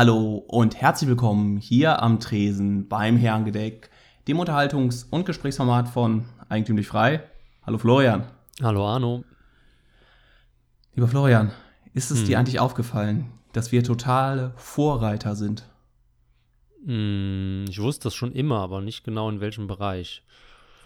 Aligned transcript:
Hallo 0.00 0.42
und 0.48 0.80
herzlich 0.80 1.10
willkommen 1.10 1.58
hier 1.58 2.02
am 2.02 2.20
Tresen 2.20 2.88
beim 2.88 3.18
Herrengedeck, 3.18 3.90
dem 4.28 4.40
Unterhaltungs- 4.40 5.06
und 5.10 5.26
Gesprächsformat 5.26 5.90
von 5.90 6.24
Eigentümlich 6.48 6.88
Frei. 6.88 7.22
Hallo 7.66 7.76
Florian. 7.76 8.24
Hallo 8.62 8.88
Arno. 8.88 9.24
Lieber 10.94 11.06
Florian, 11.06 11.50
ist 11.92 12.10
es 12.10 12.20
Hm. 12.20 12.26
dir 12.26 12.38
eigentlich 12.38 12.60
aufgefallen, 12.60 13.26
dass 13.52 13.72
wir 13.72 13.84
totale 13.84 14.54
Vorreiter 14.56 15.36
sind? 15.36 15.68
Hm, 16.86 17.66
ich 17.68 17.78
wusste 17.78 18.04
das 18.04 18.14
schon 18.14 18.32
immer, 18.32 18.60
aber 18.60 18.80
nicht 18.80 19.04
genau 19.04 19.28
in 19.28 19.40
welchem 19.42 19.66
Bereich. 19.66 20.22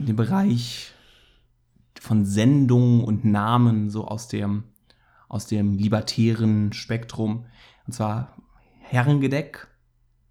In 0.01 0.07
dem 0.07 0.17
Bereich 0.17 0.91
von 2.01 2.25
Sendungen 2.25 3.05
und 3.05 3.25
Namen, 3.25 3.91
so 3.91 4.09
aus 4.09 4.27
dem, 4.27 4.65
aus 5.29 5.47
dem 5.47 5.79
libertären 5.79 6.73
Spektrum. 6.73 7.47
Und 7.87 7.93
zwar 7.93 8.35
Herrengedeck, 8.85 9.67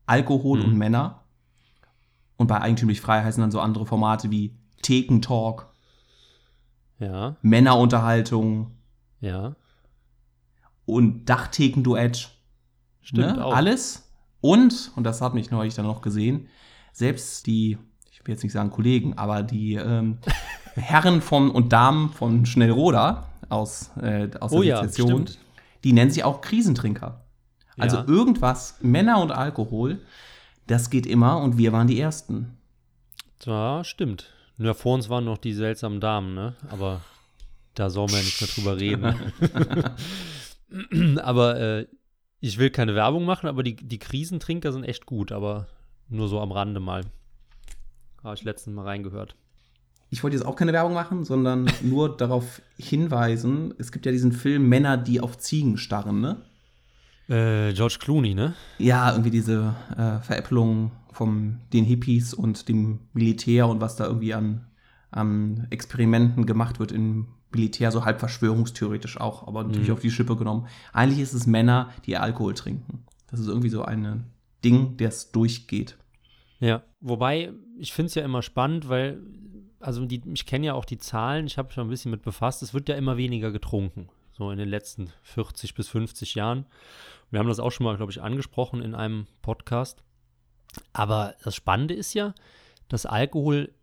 Alkohol 0.05 0.61
Hm. 0.61 0.69
und 0.71 0.78
Männer. 0.78 1.23
Und 2.37 2.47
bei 2.47 2.59
Eigentümlich 2.61 3.00
Frei 3.01 3.23
heißen 3.23 3.41
dann 3.41 3.51
so 3.51 3.59
andere 3.59 3.86
Formate 3.86 4.29
wie 4.32 4.55
Thekentalk, 4.82 5.68
Ja, 7.00 7.36
Männerunterhaltung 7.42 8.71
ja, 9.21 9.55
und 10.86 11.25
Dachthekenduett. 11.29 12.29
stimmt 13.01 13.37
ne? 13.37 13.45
auch. 13.45 13.55
Alles. 13.55 14.09
Und, 14.42 14.92
und 14.97 15.04
das 15.06 15.21
hat 15.21 15.33
mich 15.33 15.51
neulich 15.51 15.73
dann 15.75 15.86
noch 15.86 16.01
gesehen, 16.01 16.47
selbst 16.92 17.47
die, 17.47 17.78
ich 18.11 18.20
will 18.25 18.33
jetzt 18.33 18.43
nicht 18.43 18.51
sagen 18.51 18.70
Kollegen, 18.71 19.17
aber 19.17 19.42
die 19.43 19.75
ähm, 19.75 20.17
Herren 20.75 21.21
von 21.21 21.50
und 21.50 21.71
Damen 21.71 22.09
von 22.09 22.45
Schnellroda 22.45 23.28
aus, 23.47 23.92
äh, 24.01 24.29
aus 24.42 24.51
Oh 24.51 24.59
der 24.61 24.67
ja, 24.70 24.78
Sezession, 24.83 25.28
stimmt. 25.28 25.39
die 25.86 25.93
nennen 25.93 26.11
sich 26.11 26.23
auch 26.25 26.42
Krisentrinker. 26.42 27.22
Also 27.77 27.97
Ja. 27.97 28.05
irgendwas, 28.07 28.77
Männer 28.82 29.21
und 29.21 29.32
Alkohol, 29.32 30.00
das 30.68 30.89
geht 30.89 31.05
immer 31.05 31.37
und 31.39 31.57
wir 31.57 31.71
waren 31.73 31.87
die 31.87 32.00
Ersten. 32.00 32.58
Ja, 33.45 33.84
stimmt. 33.84 34.31
Nur 34.58 34.75
vor 34.75 34.95
uns 34.95 35.09
waren 35.09 35.25
noch 35.25 35.38
die 35.38 35.53
seltsamen 35.53 36.00
Damen, 36.00 36.33
ne? 36.36 36.56
Aber 36.70 37.02
da 37.75 37.89
soll 37.89 38.06
man 38.08 38.17
ja 38.17 38.22
nicht 38.22 38.39
mehr 38.39 38.50
drüber 38.50 38.78
reden. 38.80 39.16
aber 41.20 41.59
äh, 41.59 41.88
ich 42.39 42.58
will 42.58 42.70
keine 42.70 42.95
Werbung 42.95 43.25
machen, 43.25 43.48
aber 43.48 43.64
die, 43.64 43.76
die 43.76 44.00
Krisentrinker 44.00 44.72
sind 44.72 44.83
echt 44.83 45.05
gut, 45.05 45.31
aber 45.31 45.67
nur 46.09 46.28
so 46.28 46.39
am 46.39 46.52
Rande 46.52 46.80
mal. 46.80 47.02
Habe 48.23 48.36
ich 48.36 48.44
letztens 48.44 48.76
mal 48.76 48.86
reingehört. 48.86 49.36
Ich 50.09 50.23
wollte 50.23 50.38
jetzt 50.38 50.45
auch 50.45 50.55
keine 50.55 50.73
Werbung 50.73 50.94
machen, 50.94 51.23
sondern 51.23 51.70
nur 51.81 52.16
darauf 52.17 52.61
hinweisen, 52.78 53.73
es 53.80 53.92
gibt 53.92 54.05
ja 54.05 54.11
diesen 54.11 54.31
Film 54.31 54.70
Männer, 54.70 54.98
die 54.98 55.20
auf 55.20 55.38
Ziegen 55.39 55.78
starren, 55.78 56.22
ne? 56.22 56.38
Äh, 57.30 57.74
George 57.74 57.98
Clooney, 58.00 58.34
ne? 58.34 58.54
Ja, 58.80 59.12
irgendwie 59.12 59.32
diese 59.32 59.76
äh, 59.98 60.20
Veräppelung 60.24 60.92
von 61.12 61.60
den 61.72 61.86
Hippies 61.86 62.34
und 62.34 62.68
dem 62.68 63.00
Militär 63.14 63.68
und 63.68 63.80
was 63.82 63.96
da 63.96 64.06
irgendwie 64.06 64.34
an, 64.34 64.66
an 65.12 65.68
Experimenten 65.70 66.46
gemacht 66.46 66.80
wird 66.80 66.92
im 66.92 67.28
Militär, 67.52 67.92
so 67.92 68.04
halb 68.04 68.20
verschwörungstheoretisch 68.20 69.20
auch, 69.22 69.48
aber 69.48 69.64
natürlich 69.64 69.90
Mhm. 69.90 69.94
auf 69.94 70.00
die 70.02 70.10
Schippe 70.12 70.36
genommen. 70.36 70.68
Eigentlich 70.92 71.20
ist 71.20 71.34
es 71.34 71.46
Männer, 71.46 71.92
die 72.06 72.18
Alkohol 72.18 72.56
trinken. 72.56 73.04
Das 73.30 73.40
ist 73.40 73.48
irgendwie 73.48 73.70
so 73.70 73.84
ein 73.84 74.26
Ding, 74.64 74.98
das 74.98 75.32
durchgeht. 75.32 75.98
Ja, 76.60 76.82
wobei 77.00 77.52
ich 77.78 77.94
finde 77.94 78.08
es 78.08 78.16
ja 78.16 78.24
immer 78.24 78.42
spannend, 78.42 78.90
weil, 78.90 79.20
also 79.80 80.04
die, 80.06 80.22
ich 80.34 80.46
kenne 80.48 80.66
ja 80.66 80.74
auch 80.74 80.86
die 80.86 80.98
Zahlen, 80.98 81.46
ich 81.46 81.58
habe 81.58 81.68
mich 81.68 81.76
schon 81.76 81.86
ein 81.88 81.90
bisschen 81.92 82.12
mit 82.12 82.24
befasst, 82.24 82.64
es 82.64 82.74
wird 82.74 82.90
ja 82.90 82.96
immer 82.96 83.18
weniger 83.18 83.52
getrunken, 83.52 84.08
so 84.36 84.52
in 84.52 84.58
den 84.58 84.70
letzten 84.70 85.12
40 85.22 85.73
bis 85.76 85.88
50 85.89 86.36
Jahren. 86.36 86.66
Wir 87.30 87.39
haben 87.39 87.48
das 87.48 87.59
auch 87.59 87.72
schon 87.72 87.86
mal, 87.86 87.95
glaube 87.98 88.12
ich, 88.12 88.22
angesprochen 88.22 88.81
in 88.81 88.95
einem 88.95 89.28
Podcast. 89.42 90.03
Aber 90.92 91.36
das 91.44 91.56
Spannende 91.56 91.94
ist 91.94 92.14
ja, 92.14 92.34
dass 92.89 93.06
Alkohol 93.06 93.73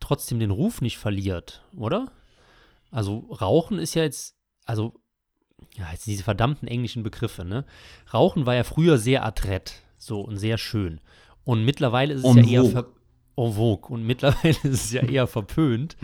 trotzdem 0.00 0.38
den 0.38 0.50
Ruf 0.50 0.80
nicht 0.80 0.98
verliert, 0.98 1.62
oder? 1.76 2.10
Also 2.90 3.18
Rauchen 3.40 3.78
ist 3.78 3.94
ja 3.94 4.02
jetzt, 4.02 4.36
also, 4.64 4.94
ja, 5.76 5.90
jetzt 5.92 6.06
diese 6.06 6.24
verdammten 6.24 6.68
englischen 6.68 7.02
Begriffe, 7.02 7.44
ne? 7.44 7.64
Rauchen 8.14 8.46
war 8.46 8.54
ja 8.54 8.64
früher 8.64 8.96
sehr 8.98 9.24
adrett, 9.26 9.82
so 9.98 10.20
und 10.20 10.38
sehr 10.38 10.56
schön. 10.56 11.00
Und 11.44 11.64
mittlerweile 11.64 12.14
ist 12.14 12.24
es 12.24 12.36
En 12.36 12.44
ja 12.44 12.44
eher 12.44 12.62
vogue. 12.62 12.72
ver 12.72 12.86
en 13.36 13.52
vogue. 13.52 13.88
Und 13.94 14.04
mittlerweile 14.04 14.56
ist 14.62 14.84
es 14.84 14.92
ja 14.92 15.02
eher 15.02 15.26
verpönt. 15.26 15.96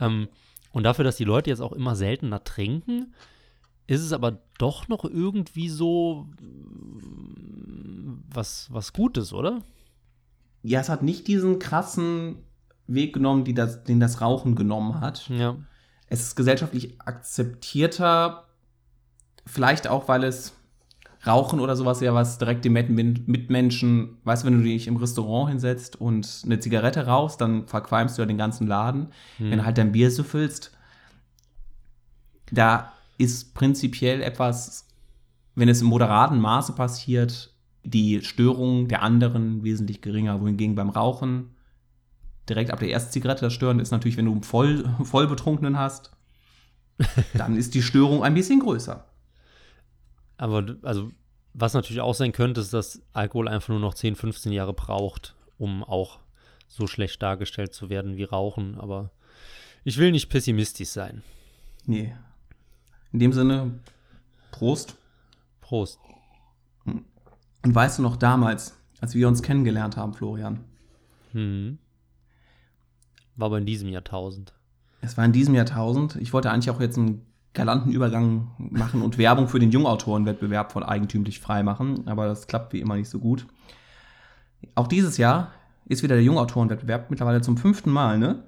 ähm, 0.00 0.28
und 0.72 0.84
dafür, 0.84 1.04
dass 1.04 1.16
die 1.16 1.24
Leute 1.24 1.50
jetzt 1.50 1.60
auch 1.60 1.72
immer 1.72 1.96
seltener 1.96 2.44
trinken, 2.44 3.14
ist 3.86 4.00
es 4.00 4.12
aber 4.12 4.38
doch 4.58 4.88
noch 4.88 5.04
irgendwie 5.04 5.68
so 5.68 6.28
mm, 6.40 8.24
was, 8.32 8.68
was 8.72 8.92
Gutes, 8.92 9.32
oder? 9.32 9.62
Ja, 10.62 10.80
es 10.80 10.88
hat 10.88 11.02
nicht 11.02 11.26
diesen 11.28 11.58
krassen 11.58 12.36
Weg 12.86 13.12
genommen, 13.14 13.44
das, 13.54 13.84
den 13.84 14.00
das 14.00 14.20
Rauchen 14.20 14.54
genommen 14.54 15.00
hat. 15.00 15.28
Ja. 15.28 15.56
Es 16.06 16.20
ist 16.20 16.36
gesellschaftlich 16.36 17.00
akzeptierter, 17.00 18.44
vielleicht 19.46 19.88
auch, 19.88 20.08
weil 20.08 20.24
es 20.24 20.54
Rauchen 21.26 21.60
oder 21.60 21.76
sowas 21.76 22.00
ja 22.00 22.14
was 22.14 22.38
direkt 22.38 22.64
dem 22.64 22.72
Mit- 22.72 23.28
Mitmenschen, 23.28 24.18
weißt 24.24 24.42
du, 24.42 24.46
wenn 24.48 24.58
du 24.58 24.64
dich 24.64 24.88
im 24.88 24.96
Restaurant 24.96 25.50
hinsetzt 25.50 26.00
und 26.00 26.42
eine 26.44 26.58
Zigarette 26.58 27.06
rauchst, 27.06 27.40
dann 27.40 27.66
verqualmst 27.68 28.18
du 28.18 28.22
ja 28.22 28.26
den 28.26 28.38
ganzen 28.38 28.66
Laden. 28.66 29.12
Wenn 29.38 29.58
du 29.58 29.64
halt 29.64 29.78
dein 29.78 29.92
Bier 29.92 30.10
süffelst, 30.10 30.76
da 32.50 32.92
ist 33.22 33.54
prinzipiell 33.54 34.22
etwas, 34.22 34.88
wenn 35.54 35.68
es 35.68 35.80
im 35.80 35.88
moderaten 35.88 36.40
Maße 36.40 36.72
passiert, 36.74 37.54
die 37.84 38.22
Störung 38.22 38.88
der 38.88 39.02
anderen 39.02 39.64
wesentlich 39.64 40.00
geringer. 40.00 40.40
Wohingegen 40.40 40.74
beim 40.74 40.90
Rauchen 40.90 41.54
direkt 42.48 42.70
ab 42.70 42.80
der 42.80 42.90
ersten 42.90 43.12
Zigarette 43.12 43.42
das 43.42 43.52
Stören 43.52 43.80
ist 43.80 43.90
natürlich, 43.90 44.16
wenn 44.16 44.26
du 44.26 44.32
einen 44.32 44.42
voll, 44.42 44.84
voll 45.04 45.26
Betrunkenen 45.26 45.78
hast, 45.78 46.12
dann 47.34 47.56
ist 47.56 47.74
die 47.74 47.82
Störung 47.82 48.22
ein 48.22 48.34
bisschen 48.34 48.60
größer. 48.60 49.04
Aber 50.36 50.76
also, 50.82 51.10
was 51.54 51.74
natürlich 51.74 52.00
auch 52.00 52.14
sein 52.14 52.32
könnte, 52.32 52.60
ist, 52.60 52.72
dass 52.72 53.02
Alkohol 53.12 53.48
einfach 53.48 53.68
nur 53.68 53.78
noch 53.78 53.94
10, 53.94 54.16
15 54.16 54.52
Jahre 54.52 54.72
braucht, 54.72 55.34
um 55.58 55.84
auch 55.84 56.18
so 56.68 56.86
schlecht 56.86 57.22
dargestellt 57.22 57.74
zu 57.74 57.90
werden 57.90 58.16
wie 58.16 58.24
Rauchen. 58.24 58.78
Aber 58.78 59.10
ich 59.84 59.98
will 59.98 60.10
nicht 60.10 60.28
pessimistisch 60.30 60.88
sein. 60.88 61.22
Nee. 61.86 62.14
In 63.12 63.18
dem 63.18 63.32
Sinne, 63.32 63.80
Prost. 64.50 64.96
Prost. 65.60 65.98
Und 66.84 67.74
weißt 67.74 67.98
du 67.98 68.02
noch 68.02 68.16
damals, 68.16 68.76
als 69.00 69.14
wir 69.14 69.28
uns 69.28 69.42
kennengelernt 69.42 69.96
haben, 69.96 70.14
Florian? 70.14 70.60
Hm. 71.32 71.78
War 73.36 73.46
aber 73.46 73.58
in 73.58 73.66
diesem 73.66 73.88
Jahrtausend. 73.88 74.52
Es 75.00 75.16
war 75.16 75.24
in 75.24 75.32
diesem 75.32 75.54
Jahrtausend. 75.54 76.16
Ich 76.16 76.32
wollte 76.32 76.50
eigentlich 76.50 76.70
auch 76.70 76.80
jetzt 76.80 76.98
einen 76.98 77.26
galanten 77.54 77.92
Übergang 77.92 78.50
machen 78.58 79.02
und 79.02 79.18
Werbung 79.18 79.48
für 79.48 79.58
den 79.58 79.70
Jungautorenwettbewerb 79.70 80.72
von 80.72 80.82
Eigentümlich 80.82 81.40
frei 81.40 81.62
machen, 81.62 82.06
aber 82.08 82.26
das 82.26 82.46
klappt 82.46 82.72
wie 82.72 82.80
immer 82.80 82.96
nicht 82.96 83.08
so 83.10 83.18
gut. 83.18 83.46
Auch 84.74 84.86
dieses 84.86 85.18
Jahr 85.18 85.52
ist 85.84 86.02
wieder 86.02 86.14
der 86.14 86.24
Jungautorenwettbewerb, 86.24 87.10
mittlerweile 87.10 87.42
zum 87.42 87.58
fünften 87.58 87.90
Mal, 87.90 88.18
ne? 88.18 88.44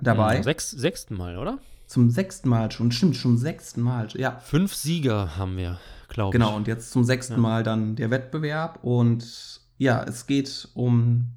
Dabei. 0.00 0.36
Hm, 0.36 0.42
Sechs, 0.44 0.70
sechsten 0.70 1.16
Mal, 1.16 1.36
oder? 1.36 1.58
Zum 1.90 2.08
sechsten 2.08 2.48
Mal 2.48 2.70
schon, 2.70 2.92
stimmt, 2.92 3.16
schon 3.16 3.36
sechsten 3.36 3.80
Mal. 3.80 4.06
Ja, 4.14 4.38
Fünf 4.38 4.76
Sieger 4.76 5.36
haben 5.36 5.56
wir, 5.56 5.80
glaube 6.08 6.30
genau. 6.30 6.50
ich. 6.50 6.54
Und 6.54 6.68
jetzt 6.68 6.92
zum 6.92 7.02
sechsten 7.02 7.32
Ja. 7.32 7.38
Mal 7.40 7.64
dann 7.64 7.96
der 7.96 8.12
Wettbewerb. 8.12 8.78
Und 8.82 9.60
ja, 9.76 10.04
es 10.04 10.28
geht 10.28 10.68
um 10.74 11.32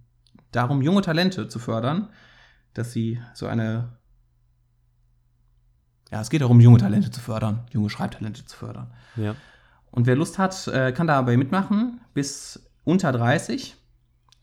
darum, 0.52 0.84
junge 0.84 1.02
Talente 1.02 1.48
zu 1.48 1.58
fördern, 1.58 2.10
dass 2.76 2.92
sie 2.92 3.20
so 3.34 3.48
eine. 3.48 3.98
Ja, 6.12 6.22
es 6.22 6.30
geht 6.30 6.42
darum, 6.42 6.60
junge 6.60 6.78
Talente 6.78 7.10
zu 7.10 7.20
fördern, 7.20 7.66
junge 7.72 7.90
Schreibtalente 7.90 8.46
zu 8.46 8.56
fördern. 8.56 8.94
Ja. 9.16 9.36
Und 9.90 10.06
wer 10.06 10.16
Lust 10.16 10.38
hat, 10.38 10.68
äh, 10.68 10.92
kann 10.92 11.08
dabei 11.08 11.36
mitmachen, 11.36 12.00
bis 12.14 12.64
unter 12.84 13.12
30. 13.12 13.76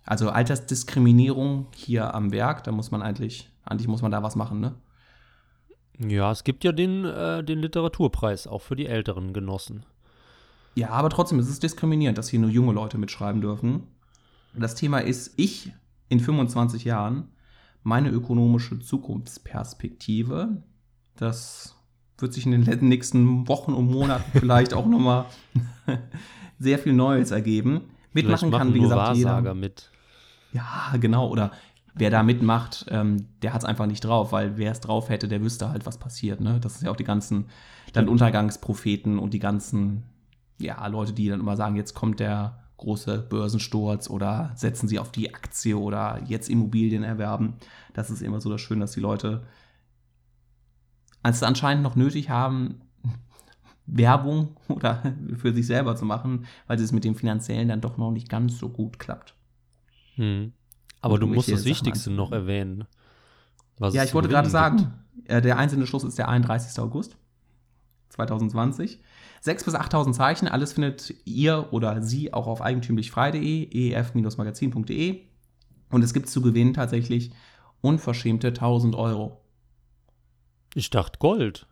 Also 0.04 0.30
Altersdiskriminierung 0.30 1.68
hier 1.72 2.12
am 2.16 2.32
Werk, 2.32 2.64
da 2.64 2.72
muss 2.72 2.90
man 2.90 3.00
eigentlich, 3.00 3.48
eigentlich 3.64 3.86
muss 3.86 4.02
man 4.02 4.10
da 4.10 4.24
was 4.24 4.34
machen, 4.34 4.58
ne? 4.58 4.74
Ja, 6.08 6.30
es 6.30 6.44
gibt 6.44 6.64
ja 6.64 6.72
den, 6.72 7.04
äh, 7.04 7.44
den 7.44 7.58
Literaturpreis, 7.58 8.46
auch 8.46 8.62
für 8.62 8.76
die 8.76 8.86
älteren 8.86 9.32
Genossen. 9.32 9.84
Ja, 10.74 10.90
aber 10.90 11.10
trotzdem 11.10 11.38
ist 11.38 11.48
es 11.48 11.58
diskriminierend, 11.58 12.16
dass 12.16 12.28
hier 12.28 12.40
nur 12.40 12.50
junge 12.50 12.72
Leute 12.72 12.96
mitschreiben 12.96 13.40
dürfen. 13.40 13.88
Das 14.54 14.74
Thema 14.74 14.98
ist 14.98 15.34
ich 15.36 15.72
in 16.08 16.20
25 16.20 16.84
Jahren, 16.84 17.28
meine 17.82 18.10
ökonomische 18.10 18.78
Zukunftsperspektive. 18.78 20.62
Das 21.16 21.76
wird 22.18 22.32
sich 22.32 22.46
in 22.46 22.64
den 22.64 22.88
nächsten 22.88 23.48
Wochen 23.48 23.72
und 23.72 23.90
Monaten 23.90 24.30
vielleicht 24.38 24.74
auch 24.74 24.86
nochmal 24.86 25.26
sehr 26.58 26.78
viel 26.78 26.92
Neues 26.92 27.30
ergeben. 27.30 27.82
Mitmachen 28.12 28.50
kann, 28.50 28.74
wie 28.74 28.80
gesagt, 28.80 29.00
Wahrsager 29.00 29.38
jeder. 29.38 29.54
mit. 29.54 29.90
Ja, 30.52 30.96
genau. 30.98 31.28
Oder 31.28 31.52
wer 32.00 32.10
da 32.10 32.22
mitmacht, 32.22 32.86
ähm, 32.88 33.28
der 33.42 33.52
hat 33.52 33.60
es 33.60 33.64
einfach 33.64 33.86
nicht 33.86 34.00
drauf, 34.00 34.32
weil 34.32 34.56
wer 34.56 34.72
es 34.72 34.80
drauf 34.80 35.08
hätte, 35.08 35.28
der 35.28 35.42
wüsste 35.42 35.68
halt, 35.68 35.86
was 35.86 35.98
passiert. 35.98 36.40
Ne? 36.40 36.58
Das 36.60 36.76
ist 36.76 36.82
ja 36.82 36.90
auch 36.90 36.96
die 36.96 37.04
ganzen 37.04 37.46
Landuntergangspropheten 37.94 39.18
und 39.18 39.34
die 39.34 39.38
ganzen 39.38 40.04
ja, 40.58 40.86
Leute, 40.86 41.12
die 41.12 41.28
dann 41.28 41.40
immer 41.40 41.56
sagen, 41.56 41.76
jetzt 41.76 41.94
kommt 41.94 42.20
der 42.20 42.58
große 42.76 43.18
Börsensturz 43.18 44.08
oder 44.08 44.52
setzen 44.54 44.88
sie 44.88 44.98
auf 44.98 45.12
die 45.12 45.34
Aktie 45.34 45.76
oder 45.76 46.20
jetzt 46.26 46.48
Immobilien 46.48 47.02
erwerben. 47.02 47.54
Das 47.92 48.10
ist 48.10 48.22
immer 48.22 48.40
so 48.40 48.50
das 48.50 48.60
Schöne, 48.60 48.80
dass 48.80 48.92
die 48.92 49.00
Leute 49.00 49.46
als 51.22 51.42
anscheinend 51.42 51.82
noch 51.82 51.96
nötig 51.96 52.30
haben, 52.30 52.80
Werbung 53.86 54.56
oder 54.68 55.14
für 55.36 55.52
sich 55.52 55.66
selber 55.66 55.96
zu 55.96 56.06
machen, 56.06 56.46
weil 56.66 56.80
es 56.80 56.92
mit 56.92 57.04
dem 57.04 57.14
Finanziellen 57.14 57.68
dann 57.68 57.82
doch 57.82 57.98
noch 57.98 58.10
nicht 58.10 58.28
ganz 58.28 58.58
so 58.58 58.70
gut 58.70 58.98
klappt. 58.98 59.34
Hm. 60.14 60.52
Aber 61.00 61.18
du 61.18 61.26
musst 61.26 61.50
das 61.50 61.64
Wichtigste 61.64 62.10
noch 62.10 62.32
erwähnen. 62.32 62.84
ja, 63.78 64.04
ich 64.04 64.14
wollte 64.14 64.28
gerade 64.28 64.50
sagen, 64.50 64.92
äh, 65.24 65.40
der 65.40 65.58
einzelne 65.58 65.86
Schluss 65.86 66.04
ist 66.04 66.18
der 66.18 66.28
31. 66.28 66.78
August 66.80 67.16
2020. 68.10 69.00
6.000 69.42 69.64
bis 69.64 69.74
8.000 69.74 70.12
Zeichen, 70.12 70.48
alles 70.48 70.74
findet 70.74 71.14
ihr 71.24 71.72
oder 71.72 72.02
sie 72.02 72.34
auch 72.34 72.46
auf 72.46 72.60
eigentümlichfrei.de, 72.60 73.92
ef-magazin.de. 73.92 75.22
Und 75.90 76.04
es 76.04 76.12
gibt 76.12 76.28
zu 76.28 76.42
gewinnen 76.42 76.74
tatsächlich 76.74 77.32
unverschämte 77.80 78.48
1000 78.48 78.94
Euro. 78.94 79.40
Ich 80.74 80.90
dachte 80.90 81.18
Gold. 81.18 81.66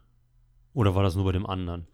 Oder 0.73 0.95
war 0.95 1.03
das 1.03 1.15
nur 1.15 1.25
bei 1.25 1.33
dem 1.33 1.47
anderen? 1.47 1.87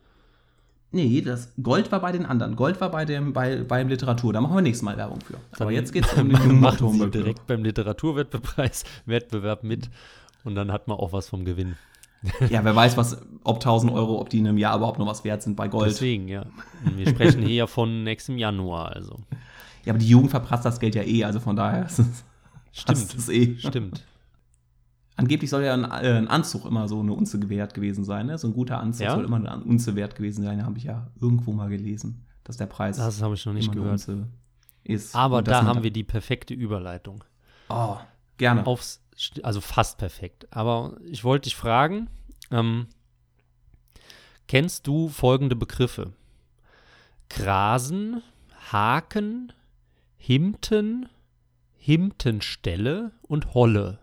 Nee, 0.95 1.23
das 1.23 1.53
Gold 1.61 1.91
war 1.91 1.99
bei 1.99 2.13
den 2.13 2.25
anderen. 2.25 2.55
Gold 2.55 2.81
war 2.81 2.89
bei 2.89 3.05
dem 3.05 3.33
bei, 3.33 3.65
beim 3.65 3.89
Literatur. 3.89 4.33
Da 4.33 4.41
machen 4.41 4.55
wir 4.55 4.63
nächstes 4.63 4.85
Mal 4.85 4.97
Werbung 4.97 5.19
für. 5.21 5.39
Aber 5.59 5.73
jetzt 5.73 5.93
geht 5.93 6.07
es 6.07 6.13
um 6.15 6.29
den 6.29 6.61
machen 6.61 6.93
Sie 6.93 7.11
direkt 7.11 7.49
beim 7.49 7.65
Literaturwettbewerb 7.65 8.73
Wettbewerb 9.07 9.65
mit 9.65 9.91
und 10.45 10.55
dann 10.55 10.71
hat 10.71 10.87
man 10.87 10.97
auch 10.97 11.13
was 11.13 11.29
vom 11.29 11.45
Gewinn. 11.45 11.77
Ja, 12.49 12.65
wer 12.65 12.75
weiß, 12.75 12.97
was, 12.97 13.21
ob 13.43 13.57
1000 13.57 13.93
Euro, 13.93 14.19
ob 14.19 14.31
die 14.31 14.39
in 14.39 14.49
einem 14.49 14.57
Jahr 14.57 14.77
überhaupt 14.77 14.99
noch 14.99 15.07
was 15.07 15.25
wert 15.25 15.43
sind 15.43 15.57
bei 15.57 15.69
Gold. 15.69 15.91
Deswegen, 15.91 16.27
ja. 16.27 16.47
Wir 16.97 17.07
sprechen 17.07 17.43
hier 17.43 17.55
ja 17.55 17.67
von 17.67 18.03
nächstem 18.03 18.39
Januar, 18.39 18.93
also. 18.97 19.19
Ja, 19.85 19.93
aber 19.93 19.99
die 19.99 20.09
Jugend 20.09 20.31
verprasst 20.31 20.65
das 20.65 20.81
Geld 20.81 20.95
ja 20.95 21.03
eh, 21.03 21.25
also 21.25 21.39
von 21.39 21.55
daher 21.55 21.85
ist 21.85 21.99
es. 21.99 22.25
Stimmt. 22.73 23.15
Es 23.15 23.29
eh. 23.29 23.57
Stimmt. 23.59 24.05
Angeblich 25.17 25.49
soll 25.49 25.63
ja 25.63 25.75
ein, 25.75 25.85
äh, 25.85 26.17
ein, 26.17 26.29
Anzug 26.29 26.67
immer 26.67 26.89
so 26.89 27.01
eine 27.01 27.13
Unze 27.13 27.49
wert 27.49 27.75
gewesen 27.75 28.05
sein. 28.05 28.27
Ne? 28.27 28.37
So 28.37 28.49
ein 28.49 28.53
guter 28.53 28.81
Anzug 28.81 29.07
ja? 29.07 29.15
soll 29.15 29.25
immer 29.25 29.37
eine 29.37 29.63
Unze 29.65 29.95
wert 29.95 30.17
gewesen 30.17 30.43
sein. 30.43 30.65
Habe 30.65 30.79
ich 30.79 30.85
ja 30.85 31.09
irgendwo 31.21 31.53
mal 31.53 31.69
gelesen, 31.69 32.27
dass 32.43 32.57
der 32.57 32.67
Preis. 32.67 32.97
Das 32.97 33.23
habe 33.23 33.35
ich 33.35 33.47
noch 33.47 33.53
nicht 33.53 33.71
gehört. 33.71 34.07
Ist. 34.83 35.15
Aber 35.15 35.43
da 35.43 35.65
haben 35.65 35.83
wir 35.83 35.91
die 35.91 36.05
perfekte 36.05 36.53
Überleitung. 36.53 37.25
Oh, 37.71 37.97
gerne. 38.37 38.67
Aufs, 38.67 39.01
also 39.43 39.61
fast 39.61 39.99
perfekt. 39.99 40.49
Aber 40.51 40.97
ich 41.05 41.23
wollte 41.23 41.45
dich 41.45 41.57
fragen: 41.57 42.11
ähm, 42.51 42.89
Kennst 44.49 44.87
du 44.87 45.09
folgende 45.09 45.57
Begriffe? 45.57 46.13
Grasen, 47.31 48.23
Haken, 48.73 49.53
Himten, 50.17 51.09
Himtenstelle 51.77 53.13
und 53.23 53.55
Holle. 53.55 53.99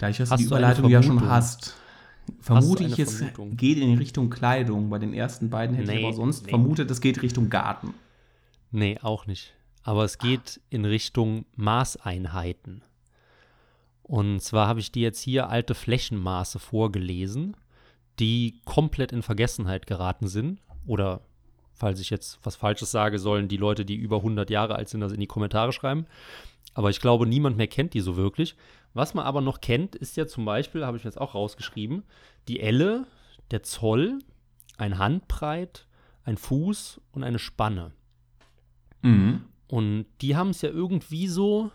Da 0.00 0.08
ich 0.08 0.16
das 0.16 0.30
die 0.30 0.44
Überleitung 0.44 0.88
ja 0.88 1.02
schon 1.02 1.28
hast, 1.28 1.76
vermute 2.40 2.84
hast 2.84 2.92
ich, 2.92 2.98
es 3.00 3.18
Vermutung? 3.18 3.54
geht 3.58 3.76
in 3.76 3.98
Richtung 3.98 4.30
Kleidung. 4.30 4.88
Bei 4.88 4.98
den 4.98 5.12
ersten 5.12 5.50
beiden 5.50 5.76
hätte 5.76 5.90
nee, 5.90 5.98
ich 5.98 6.04
aber 6.06 6.14
sonst 6.14 6.46
nee. 6.46 6.48
vermutet, 6.48 6.90
es 6.90 7.02
geht 7.02 7.20
Richtung 7.20 7.50
Garten. 7.50 7.92
Nee, 8.70 8.98
auch 9.02 9.26
nicht. 9.26 9.52
Aber 9.82 10.04
es 10.04 10.16
geht 10.16 10.58
in 10.70 10.86
Richtung 10.86 11.44
Maßeinheiten. 11.56 12.82
Und 14.02 14.40
zwar 14.40 14.68
habe 14.68 14.80
ich 14.80 14.90
dir 14.90 15.02
jetzt 15.02 15.20
hier 15.20 15.50
alte 15.50 15.74
Flächenmaße 15.74 16.58
vorgelesen, 16.58 17.54
die 18.18 18.62
komplett 18.64 19.12
in 19.12 19.20
Vergessenheit 19.20 19.86
geraten 19.86 20.28
sind. 20.28 20.62
Oder, 20.86 21.20
falls 21.74 22.00
ich 22.00 22.08
jetzt 22.08 22.38
was 22.42 22.56
Falsches 22.56 22.90
sage, 22.90 23.18
sollen 23.18 23.48
die 23.48 23.58
Leute, 23.58 23.84
die 23.84 23.96
über 23.96 24.16
100 24.16 24.48
Jahre 24.48 24.76
alt 24.76 24.88
sind, 24.88 25.02
das 25.02 25.12
in 25.12 25.20
die 25.20 25.26
Kommentare 25.26 25.72
schreiben. 25.72 26.06
Aber 26.72 26.88
ich 26.88 27.00
glaube, 27.00 27.26
niemand 27.26 27.58
mehr 27.58 27.66
kennt 27.66 27.92
die 27.92 28.00
so 28.00 28.16
wirklich. 28.16 28.56
Was 28.92 29.14
man 29.14 29.24
aber 29.24 29.40
noch 29.40 29.60
kennt, 29.60 29.94
ist 29.94 30.16
ja 30.16 30.26
zum 30.26 30.44
Beispiel, 30.44 30.84
habe 30.84 30.96
ich 30.96 31.04
mir 31.04 31.10
jetzt 31.10 31.20
auch 31.20 31.34
rausgeschrieben, 31.34 32.02
die 32.48 32.60
Elle, 32.60 33.06
der 33.50 33.62
Zoll, 33.62 34.18
ein 34.78 34.98
Handbreit, 34.98 35.86
ein 36.24 36.36
Fuß 36.36 37.00
und 37.12 37.22
eine 37.22 37.38
Spanne. 37.38 37.92
Mhm. 39.02 39.44
Und 39.68 40.06
die 40.20 40.36
haben 40.36 40.50
es 40.50 40.62
ja 40.62 40.70
irgendwie 40.70 41.28
so, 41.28 41.70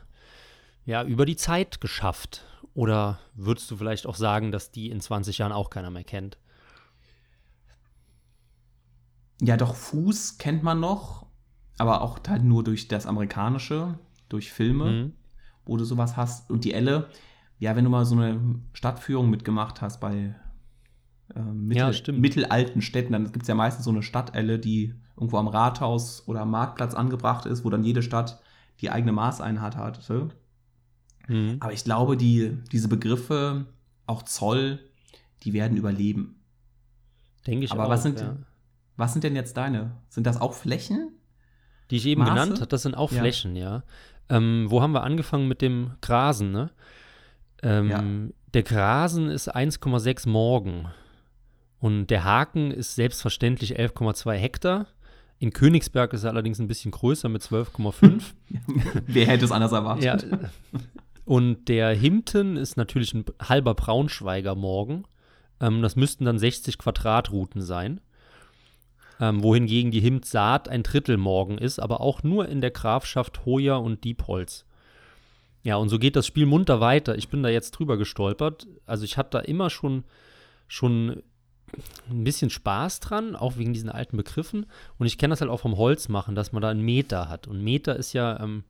ja, 0.85 1.03
über 1.03 1.25
die 1.25 1.37
Zeit 1.37 1.79
geschafft. 1.79 2.45
Oder 2.73 3.19
würdest 3.33 3.71
du 3.71 3.77
vielleicht 3.77 4.05
auch 4.05 4.15
sagen, 4.15 4.51
dass 4.51 4.71
die 4.71 4.89
in 4.89 4.99
20 4.99 5.37
Jahren 5.37 5.53
auch 5.53 5.69
keiner 5.69 5.91
mehr 5.91 6.03
kennt? 6.03 6.37
Ja, 9.41 9.55
doch, 9.55 9.75
Fuß 9.75 10.37
kennt 10.37 10.63
man 10.63 10.81
noch, 10.81 11.25
aber 11.77 12.01
auch 12.01 12.19
halt 12.27 12.43
nur 12.43 12.63
durch 12.63 12.89
das 12.89 13.05
Amerikanische, 13.05 13.97
durch 14.27 14.51
Filme. 14.51 14.91
Mhm 14.91 15.13
wo 15.65 15.77
du 15.77 15.83
sowas 15.83 16.17
hast. 16.17 16.49
Und 16.49 16.63
die 16.63 16.73
Elle, 16.73 17.09
ja, 17.59 17.75
wenn 17.75 17.83
du 17.83 17.89
mal 17.89 18.05
so 18.05 18.15
eine 18.15 18.39
Stadtführung 18.73 19.29
mitgemacht 19.29 19.81
hast 19.81 19.99
bei 19.99 20.35
äh, 21.35 21.39
mittel, 21.39 21.93
ja, 21.93 22.13
mittelalten 22.13 22.81
Städten, 22.81 23.13
dann 23.13 23.31
gibt 23.31 23.43
es 23.43 23.47
ja 23.47 23.55
meistens 23.55 23.85
so 23.85 23.91
eine 23.91 24.03
Stadtelle, 24.03 24.59
die 24.59 24.93
irgendwo 25.15 25.37
am 25.37 25.47
Rathaus 25.47 26.27
oder 26.27 26.41
am 26.41 26.51
Marktplatz 26.51 26.93
angebracht 26.93 27.45
ist, 27.45 27.63
wo 27.63 27.69
dann 27.69 27.83
jede 27.83 28.03
Stadt 28.03 28.41
die 28.81 28.91
eigene 28.91 29.13
Maßeinheit 29.13 29.77
hatte. 29.77 30.29
Mhm. 31.27 31.57
Aber 31.59 31.73
ich 31.73 31.83
glaube, 31.83 32.17
die, 32.17 32.57
diese 32.71 32.87
Begriffe, 32.87 33.65
auch 34.05 34.23
Zoll, 34.23 34.79
die 35.43 35.53
werden 35.53 35.77
überleben. 35.77 36.41
Denke 37.47 37.65
ich 37.65 37.71
Aber 37.71 37.85
auch, 37.85 37.89
was 37.89 38.03
sind, 38.03 38.19
ja. 38.19 38.37
was 38.97 39.13
sind 39.13 39.23
denn 39.23 39.35
jetzt 39.35 39.57
deine? 39.57 39.97
Sind 40.09 40.27
das 40.27 40.39
auch 40.39 40.53
Flächen? 40.53 41.11
Die 41.91 41.97
ich 41.97 42.05
eben 42.05 42.21
Maße? 42.21 42.31
genannt 42.31 42.55
habe, 42.59 42.67
das 42.67 42.81
sind 42.81 42.95
auch 42.95 43.11
ja. 43.11 43.19
Flächen, 43.19 43.55
ja. 43.55 43.83
Ähm, 44.29 44.65
wo 44.69 44.81
haben 44.81 44.93
wir 44.93 45.03
angefangen 45.03 45.47
mit 45.47 45.61
dem 45.61 45.91
Grasen, 46.01 46.51
ne? 46.51 46.71
Ähm, 47.61 47.89
ja. 47.89 48.03
Der 48.53 48.63
Grasen 48.63 49.29
ist 49.29 49.53
1,6 49.53 50.27
Morgen. 50.27 50.87
Und 51.79 52.07
der 52.07 52.23
Haken 52.23 52.71
ist 52.71 52.95
selbstverständlich 52.95 53.79
11,2 53.79 54.33
Hektar. 54.33 54.87
In 55.37 55.51
Königsberg 55.51 56.13
ist 56.13 56.23
er 56.23 56.31
allerdings 56.31 56.59
ein 56.59 56.67
bisschen 56.67 56.91
größer 56.91 57.29
mit 57.29 57.41
12,5. 57.43 58.23
Wer 59.07 59.27
hätte 59.27 59.45
es 59.45 59.51
anders 59.51 59.73
erwartet? 59.73 60.03
Ja. 60.03 60.39
Und 61.25 61.67
der 61.67 61.89
Himten 61.89 62.55
ist 62.55 62.77
natürlich 62.77 63.13
ein 63.13 63.25
halber 63.41 63.73
Braunschweiger 63.73 64.55
Morgen. 64.55 65.03
Ähm, 65.59 65.81
das 65.81 65.95
müssten 65.95 66.25
dann 66.25 66.39
60 66.39 66.77
Quadratrouten 66.77 67.61
sein 67.61 67.99
ähm, 69.19 69.43
wohingegen 69.43 69.91
die 69.91 70.01
Himtsaat 70.01 70.67
ein 70.69 70.83
Drittel 70.83 71.17
morgen 71.17 71.57
ist, 71.57 71.79
aber 71.79 72.01
auch 72.01 72.23
nur 72.23 72.49
in 72.49 72.61
der 72.61 72.71
Grafschaft 72.71 73.45
Hoya 73.45 73.75
und 73.77 74.03
Diepholz. 74.03 74.65
Ja, 75.63 75.77
und 75.77 75.89
so 75.89 75.97
geht 75.97 76.15
das 76.15 76.27
Spiel 76.27 76.45
munter 76.45 76.79
weiter. 76.79 77.17
Ich 77.17 77.29
bin 77.29 77.41
da 77.41 77.49
jetzt 77.49 77.71
drüber 77.71 77.97
gestolpert. 77.97 78.67
Also 78.85 79.03
ich 79.03 79.17
hatte 79.17 79.31
da 79.31 79.39
immer 79.39 79.71
schon, 79.71 80.03
schon 80.67 81.23
ein 82.09 82.23
bisschen 82.23 82.51
Spaß 82.51 82.99
dran, 82.99 83.35
auch 83.35 83.57
wegen 83.57 83.73
diesen 83.73 83.89
alten 83.89 84.15
Begriffen. 84.15 84.67
Und 84.99 85.07
ich 85.07 85.17
kenne 85.17 85.31
das 85.31 85.41
halt 85.41 85.49
auch 85.49 85.59
vom 85.59 85.77
Holz 85.77 86.07
machen, 86.07 86.35
dass 86.35 86.51
man 86.51 86.61
da 86.61 86.69
einen 86.69 86.85
Meter 86.85 87.29
hat. 87.29 87.47
Und 87.47 87.63
Meter 87.63 87.95
ist 87.95 88.13
ja 88.13 88.39
ähm, 88.39 88.63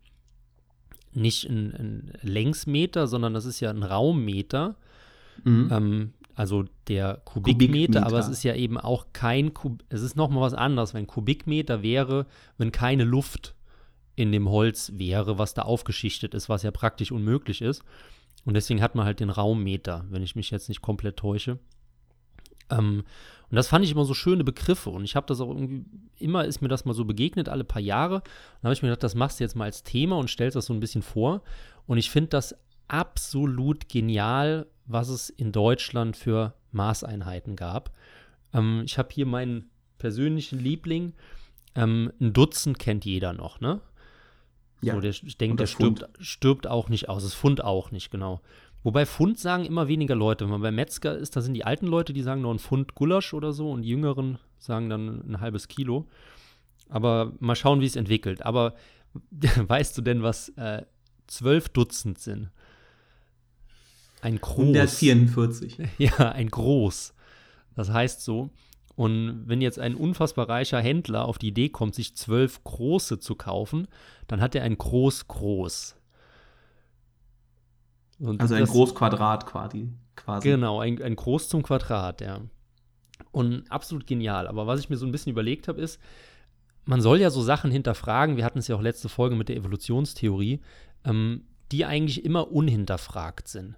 nicht 1.12 1.50
ein, 1.50 1.74
ein, 1.74 2.14
Längsmeter, 2.22 3.08
sondern 3.08 3.34
das 3.34 3.44
ist 3.44 3.60
ja 3.60 3.72
ein 3.72 3.84
Raummeter. 3.84 4.76
Mhm. 5.44 5.70
Ähm, 5.72 6.14
also 6.36 6.66
der 6.88 7.22
Kubikmeter, 7.26 7.68
Kubikmeter, 7.68 8.06
aber 8.06 8.20
es 8.20 8.28
ist 8.28 8.44
ja 8.44 8.56
eben 8.56 8.78
auch 8.78 9.08
kein 9.14 9.54
Kub 9.54 9.84
es 9.90 10.02
ist 10.02 10.16
nochmal 10.16 10.42
was 10.42 10.54
anderes, 10.54 10.94
wenn 10.94 11.08
Kubikmeter 11.08 11.82
wäre, 11.82 12.26
wenn 12.58 12.72
keine 12.72 13.06
Luft 13.06 13.56
in 14.16 14.32
dem 14.32 14.50
Holz 14.50 14.92
wäre, 14.96 15.38
was 15.38 15.54
da 15.54 15.64
aufgeschichtet 15.64 16.34
ist, 16.34 16.50
was 16.50 16.64
ja 16.64 16.72
praktisch 16.72 17.12
unmöglich 17.12 17.62
ist. 17.62 17.84
Und 18.46 18.54
deswegen 18.54 18.82
hat 18.82 18.96
man 18.96 19.06
halt 19.06 19.20
den 19.20 19.30
Raummeter, 19.30 20.06
wenn 20.10 20.24
ich 20.24 20.36
mich 20.36 20.52
jetzt 20.52 20.70
nicht 20.70 20.82
komplett 20.82 21.18
täusche. 21.18 21.60
Ähm, 22.70 23.04
und 23.50 23.56
das 23.56 23.68
fand 23.68 23.86
ich 23.86 23.92
immer 23.92 24.06
so 24.06 24.14
schöne 24.14 24.44
Begriffe. 24.44 24.90
Und 24.90 25.04
ich 25.04 25.16
habe 25.16 25.28
das 25.28 25.40
auch 25.40 25.50
irgendwie, 25.50 25.86
immer 26.18 26.46
ist 26.46 26.62
mir 26.62 26.68
das 26.68 26.86
mal 26.86 26.94
so 26.94 27.06
begegnet, 27.06 27.50
alle 27.50 27.64
paar 27.64 27.82
Jahre. 27.82 28.16
Und 28.16 28.24
da 28.62 28.68
habe 28.68 28.74
ich 28.74 28.82
mir 28.82 28.90
gedacht, 28.90 29.04
das 29.04 29.16
machst 29.16 29.40
du 29.40 29.44
jetzt 29.44 29.56
mal 29.56 29.66
als 29.66 29.84
Thema 29.84 30.18
und 30.18 30.30
stellst 30.30 30.56
das 30.56 30.66
so 30.66 30.74
ein 30.74 30.80
bisschen 30.80 31.02
vor. 31.02 31.42
Und 31.88 31.98
ich 31.98 32.10
finde 32.10 32.30
das 32.30 32.56
absolut 32.88 33.90
genial, 33.90 34.68
was 34.86 35.10
es 35.10 35.30
in 35.30 35.52
Deutschland 35.52 36.18
für 36.18 36.54
Maßeinheiten 36.72 37.56
gab. 37.56 37.92
Ähm, 38.54 38.84
ich 38.86 38.98
habe 38.98 39.10
hier 39.12 39.26
meinen 39.26 39.70
persönlichen 39.98 40.60
Liebling. 40.60 41.14
Ähm, 41.76 42.12
ein 42.20 42.34
Dutzend 42.34 42.80
kennt 42.80 43.06
jeder 43.06 43.34
noch, 43.34 43.60
ne? 43.60 43.82
Ja. 44.82 44.94
So, 44.94 45.02
der, 45.02 45.12
ich 45.12 45.38
denke, 45.38 45.58
der 45.58 45.68
stirbt, 45.68 46.08
stirbt, 46.20 46.68
auch 46.68 46.90
nicht 46.90 47.10
aus. 47.10 47.24
Das 47.24 47.34
Pfund 47.34 47.64
auch 47.64 47.92
nicht, 47.92 48.12
genau. 48.12 48.42
Wobei 48.84 49.06
Pfund 49.08 49.40
sagen 49.40 49.66
immer 49.66 49.88
weniger 49.88 50.16
Leute. 50.16 50.46
Wenn 50.46 50.52
man 50.52 50.62
bei 50.62 50.72
Metzger 50.72 51.18
ist, 51.18 51.36
da 51.36 51.42
sind 51.42 51.56
die 51.56 51.66
alten 51.66 51.88
Leute, 51.88 52.14
die 52.14 52.22
sagen 52.22 52.42
nur 52.42 52.54
ein 52.54 52.60
Pfund 52.60 52.94
Gulasch 52.94 53.34
oder 53.34 53.52
so 53.52 53.72
und 53.72 53.82
die 53.82 53.90
Jüngeren 53.90 54.38
sagen 54.60 54.90
dann 54.90 55.24
ein 55.28 55.40
halbes 55.42 55.68
Kilo. 55.68 56.08
Aber 56.88 57.34
mal 57.40 57.56
schauen, 57.56 57.82
wie 57.82 57.88
es 57.88 57.96
entwickelt. 57.96 58.46
Aber 58.46 58.76
weißt 59.32 59.98
du 59.98 60.02
denn, 60.02 60.22
was 60.22 60.50
äh, 60.50 60.84
zwölf 61.26 61.70
Dutzend 61.70 62.20
sind? 62.20 62.52
Ein 64.26 64.42
Groß. 64.42 64.76
144. 64.76 65.78
Ja, 66.00 66.32
ein 66.32 66.50
Groß. 66.50 67.14
Das 67.76 67.92
heißt 67.92 68.24
so. 68.24 68.50
Und 68.96 69.44
wenn 69.46 69.62
jetzt 69.62 69.78
ein 69.78 69.94
unfassbar 69.94 70.50
reicher 70.50 70.80
Händler 70.80 71.26
auf 71.26 71.38
die 71.38 71.50
Idee 71.50 71.70
kommt, 71.70 71.94
sich 71.94 72.16
zwölf 72.16 72.64
große 72.64 73.20
zu 73.20 73.36
kaufen, 73.36 73.88
dann 74.28 74.42
hat 74.42 74.56
er 74.56 74.64
ein 74.64 74.80
Groß-Groß. 74.80 75.96
also 78.40 78.56
ein 78.56 78.66
Großquadrat 78.66 79.46
quasi. 79.46 79.90
quasi. 80.16 80.50
Genau, 80.50 80.80
ein, 80.80 81.00
ein 81.04 81.16
Groß 81.16 81.48
zum 81.48 81.62
Quadrat, 81.62 82.22
ja. 82.22 82.42
Und 83.32 83.70
absolut 83.70 84.08
genial. 84.08 84.48
Aber 84.48 84.66
was 84.66 84.80
ich 84.80 84.90
mir 84.90 84.98
so 84.98 85.06
ein 85.06 85.12
bisschen 85.12 85.34
überlegt 85.34 85.68
habe, 85.68 85.80
ist, 85.82 86.00
man 86.86 87.02
soll 87.02 87.22
ja 87.22 87.30
so 87.30 87.44
Sachen 87.44 87.70
hinterfragen. 87.70 88.38
Wir 88.38 88.46
hatten 88.46 88.60
es 88.60 88.70
ja 88.70 88.76
auch 88.76 88.82
letzte 88.82 89.08
Folge 89.08 89.36
mit 89.36 89.50
der 89.50 89.58
Evolutionstheorie, 89.58 90.62
ähm, 91.04 91.44
die 91.72 91.86
eigentlich 91.86 92.26
immer 92.26 92.52
unhinterfragt 92.52 93.48
sind. 93.50 93.76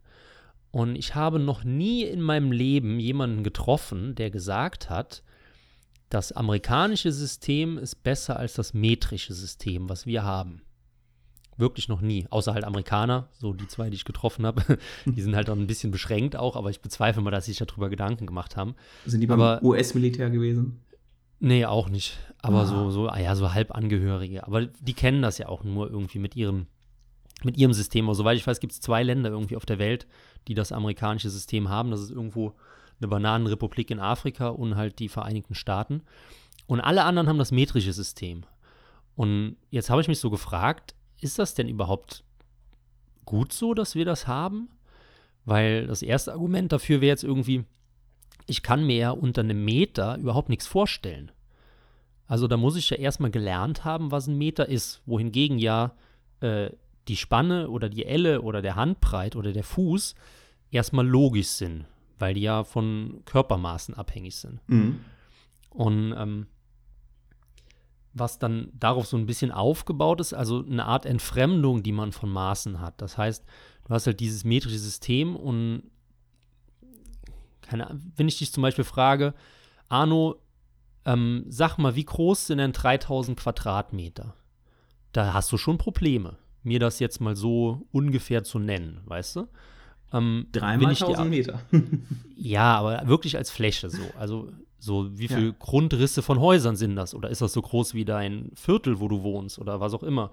Und 0.71 0.95
ich 0.95 1.15
habe 1.15 1.39
noch 1.39 1.63
nie 1.63 2.03
in 2.03 2.21
meinem 2.21 2.51
Leben 2.51 2.99
jemanden 2.99 3.43
getroffen, 3.43 4.15
der 4.15 4.29
gesagt 4.29 4.89
hat, 4.89 5.23
das 6.09 6.31
amerikanische 6.31 7.11
System 7.11 7.77
ist 7.77 8.03
besser 8.03 8.37
als 8.37 8.53
das 8.53 8.73
metrische 8.73 9.33
System, 9.33 9.89
was 9.89 10.05
wir 10.05 10.23
haben. 10.23 10.61
Wirklich 11.57 11.87
noch 11.87 12.01
nie. 12.01 12.27
Außer 12.29 12.53
halt 12.53 12.63
Amerikaner, 12.63 13.29
so 13.33 13.53
die 13.53 13.67
zwei, 13.67 13.89
die 13.89 13.95
ich 13.95 14.05
getroffen 14.05 14.45
habe. 14.45 14.63
die 15.05 15.21
sind 15.21 15.35
halt 15.35 15.47
dann 15.47 15.59
ein 15.59 15.67
bisschen 15.67 15.91
beschränkt 15.91 16.35
auch, 16.35 16.55
aber 16.55 16.69
ich 16.69 16.81
bezweifle 16.81 17.21
mal, 17.21 17.31
dass 17.31 17.45
sie 17.45 17.53
sich 17.53 17.65
darüber 17.65 17.89
Gedanken 17.89 18.27
gemacht 18.27 18.55
haben. 18.55 18.75
Sind 19.05 19.21
die 19.21 19.27
beim 19.27 19.63
US-Militär 19.63 20.29
gewesen? 20.29 20.81
Nee, 21.39 21.65
auch 21.65 21.89
nicht. 21.89 22.17
Aber 22.41 22.61
ah. 22.61 22.65
so, 22.65 22.91
so, 22.91 23.09
ah 23.09 23.19
ja, 23.19 23.35
so 23.35 23.53
Halbangehörige. 23.53 24.45
Aber 24.45 24.65
die 24.65 24.93
kennen 24.93 25.21
das 25.21 25.39
ja 25.39 25.47
auch 25.47 25.63
nur 25.63 25.89
irgendwie 25.89 26.19
mit 26.19 26.35
ihrem, 26.35 26.67
mit 27.43 27.57
ihrem 27.57 27.73
System. 27.73 28.05
Aber 28.05 28.15
soweit 28.15 28.37
ich 28.37 28.45
weiß, 28.45 28.59
gibt 28.59 28.73
es 28.73 28.81
zwei 28.81 29.01
Länder 29.03 29.31
irgendwie 29.31 29.55
auf 29.55 29.65
der 29.65 29.79
Welt, 29.79 30.07
die 30.47 30.53
das 30.53 30.71
amerikanische 30.71 31.29
System 31.29 31.69
haben. 31.69 31.91
Das 31.91 32.01
ist 32.01 32.11
irgendwo 32.11 32.53
eine 32.99 33.07
Bananenrepublik 33.07 33.91
in 33.91 33.99
Afrika 33.99 34.49
und 34.49 34.75
halt 34.75 34.99
die 34.99 35.09
Vereinigten 35.09 35.55
Staaten. 35.55 36.01
Und 36.65 36.81
alle 36.81 37.03
anderen 37.03 37.27
haben 37.27 37.37
das 37.37 37.51
metrische 37.51 37.93
System. 37.93 38.43
Und 39.15 39.57
jetzt 39.69 39.89
habe 39.89 40.01
ich 40.01 40.07
mich 40.07 40.19
so 40.19 40.29
gefragt, 40.29 40.95
ist 41.21 41.39
das 41.39 41.53
denn 41.53 41.67
überhaupt 41.67 42.23
gut 43.25 43.53
so, 43.53 43.73
dass 43.73 43.95
wir 43.95 44.05
das 44.05 44.27
haben? 44.27 44.69
Weil 45.45 45.87
das 45.87 46.01
erste 46.01 46.33
Argument 46.33 46.71
dafür 46.71 47.01
wäre 47.01 47.09
jetzt 47.09 47.23
irgendwie, 47.23 47.63
ich 48.47 48.63
kann 48.63 48.85
mir 48.85 48.97
ja 48.97 49.11
unter 49.11 49.41
einem 49.41 49.63
Meter 49.63 50.17
überhaupt 50.17 50.49
nichts 50.49 50.67
vorstellen. 50.67 51.31
Also 52.27 52.47
da 52.47 52.57
muss 52.57 52.75
ich 52.75 52.89
ja 52.89 52.97
erstmal 52.97 53.31
gelernt 53.31 53.85
haben, 53.85 54.11
was 54.11 54.27
ein 54.27 54.37
Meter 54.37 54.67
ist. 54.67 55.01
Wohingegen 55.05 55.59
ja 55.59 55.93
äh, 56.41 56.69
die 57.07 57.17
Spanne 57.17 57.69
oder 57.69 57.89
die 57.89 58.05
Elle 58.05 58.41
oder 58.41 58.61
der 58.61 58.75
Handbreit 58.75 59.35
oder 59.35 59.53
der 59.53 59.63
Fuß 59.63 60.15
erstmal 60.71 61.07
logisch 61.07 61.47
sind, 61.47 61.85
weil 62.19 62.33
die 62.33 62.41
ja 62.41 62.63
von 62.63 63.21
Körpermaßen 63.25 63.95
abhängig 63.95 64.35
sind. 64.35 64.59
Mhm. 64.67 64.99
Und 65.69 66.13
ähm, 66.17 66.47
was 68.13 68.39
dann 68.39 68.69
darauf 68.73 69.07
so 69.07 69.17
ein 69.17 69.25
bisschen 69.25 69.51
aufgebaut 69.51 70.19
ist, 70.19 70.33
also 70.33 70.63
eine 70.65 70.85
Art 70.85 71.05
Entfremdung, 71.05 71.83
die 71.83 71.91
man 71.91 72.11
von 72.11 72.29
Maßen 72.29 72.79
hat. 72.79 73.01
Das 73.01 73.17
heißt, 73.17 73.45
du 73.85 73.93
hast 73.93 74.07
halt 74.07 74.19
dieses 74.19 74.43
metrische 74.43 74.79
System 74.79 75.35
und 75.35 75.83
keine, 77.61 77.99
wenn 78.15 78.27
ich 78.27 78.37
dich 78.39 78.51
zum 78.51 78.63
Beispiel 78.63 78.85
frage, 78.85 79.33
Arno, 79.89 80.41
ähm, 81.05 81.45
sag 81.47 81.77
mal, 81.77 81.95
wie 81.95 82.05
groß 82.05 82.47
sind 82.47 82.57
denn 82.57 82.73
3000 82.73 83.39
Quadratmeter? 83.39 84.33
Da 85.11 85.33
hast 85.33 85.51
du 85.51 85.57
schon 85.57 85.77
Probleme, 85.77 86.37
mir 86.67 86.79
das 86.79 86.99
jetzt 86.99 87.19
mal 87.19 87.35
so 87.35 87.87
ungefähr 87.91 88.43
zu 88.43 88.59
nennen, 88.59 88.99
weißt 89.05 89.37
du? 89.37 89.47
Ähm, 90.13 90.47
Dreimal 90.51 90.91
1000 90.91 91.29
Meter. 91.29 91.61
ja, 92.37 92.77
aber 92.77 93.07
wirklich 93.07 93.37
als 93.37 93.49
Fläche 93.49 93.89
so. 93.89 94.03
Also 94.17 94.49
so, 94.79 95.17
wie 95.17 95.27
viele 95.27 95.47
ja. 95.47 95.55
Grundrisse 95.57 96.21
von 96.21 96.39
Häusern 96.39 96.75
sind 96.75 96.95
das? 96.95 97.15
Oder 97.15 97.29
ist 97.29 97.41
das 97.41 97.53
so 97.53 97.61
groß 97.61 97.93
wie 97.93 98.05
dein 98.05 98.51
Viertel, 98.53 98.99
wo 98.99 99.07
du 99.07 99.23
wohnst? 99.23 99.59
Oder 99.59 99.79
was 99.79 99.93
auch 99.93 100.03
immer. 100.03 100.31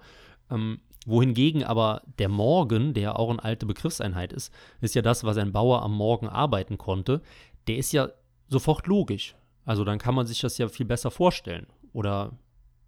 Ähm, 0.51 0.79
wohingegen 1.05 1.63
aber 1.63 2.03
der 2.19 2.29
Morgen, 2.29 2.93
der 2.93 3.17
auch 3.17 3.29
eine 3.29 3.43
alte 3.43 3.65
Begriffseinheit 3.65 4.33
ist, 4.33 4.53
ist 4.81 4.95
ja 4.95 5.01
das, 5.01 5.23
was 5.23 5.37
ein 5.37 5.51
Bauer 5.51 5.81
am 5.81 5.95
Morgen 5.95 6.27
arbeiten 6.27 6.77
konnte, 6.77 7.21
der 7.67 7.77
ist 7.77 7.91
ja 7.91 8.09
sofort 8.47 8.87
logisch. 8.87 9.35
Also 9.65 9.83
dann 9.83 9.99
kann 9.99 10.15
man 10.15 10.27
sich 10.27 10.41
das 10.41 10.57
ja 10.57 10.67
viel 10.67 10.85
besser 10.85 11.11
vorstellen. 11.11 11.65
Oder 11.91 12.33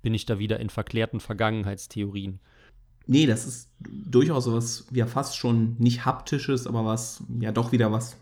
bin 0.02 0.14
ich 0.14 0.26
da 0.26 0.38
wieder 0.38 0.60
in 0.60 0.70
verklärten 0.70 1.20
Vergangenheitstheorien? 1.20 2.40
Nee, 3.08 3.26
das 3.26 3.46
ist 3.46 3.70
durchaus 3.80 4.44
so 4.44 4.54
was, 4.54 4.86
ja 4.92 5.06
fast 5.06 5.38
schon 5.38 5.76
nicht 5.80 6.06
haptisches, 6.06 6.68
aber 6.68 6.86
was, 6.86 7.24
ja 7.40 7.52
doch 7.52 7.72
wieder 7.72 7.92
was 7.92 8.18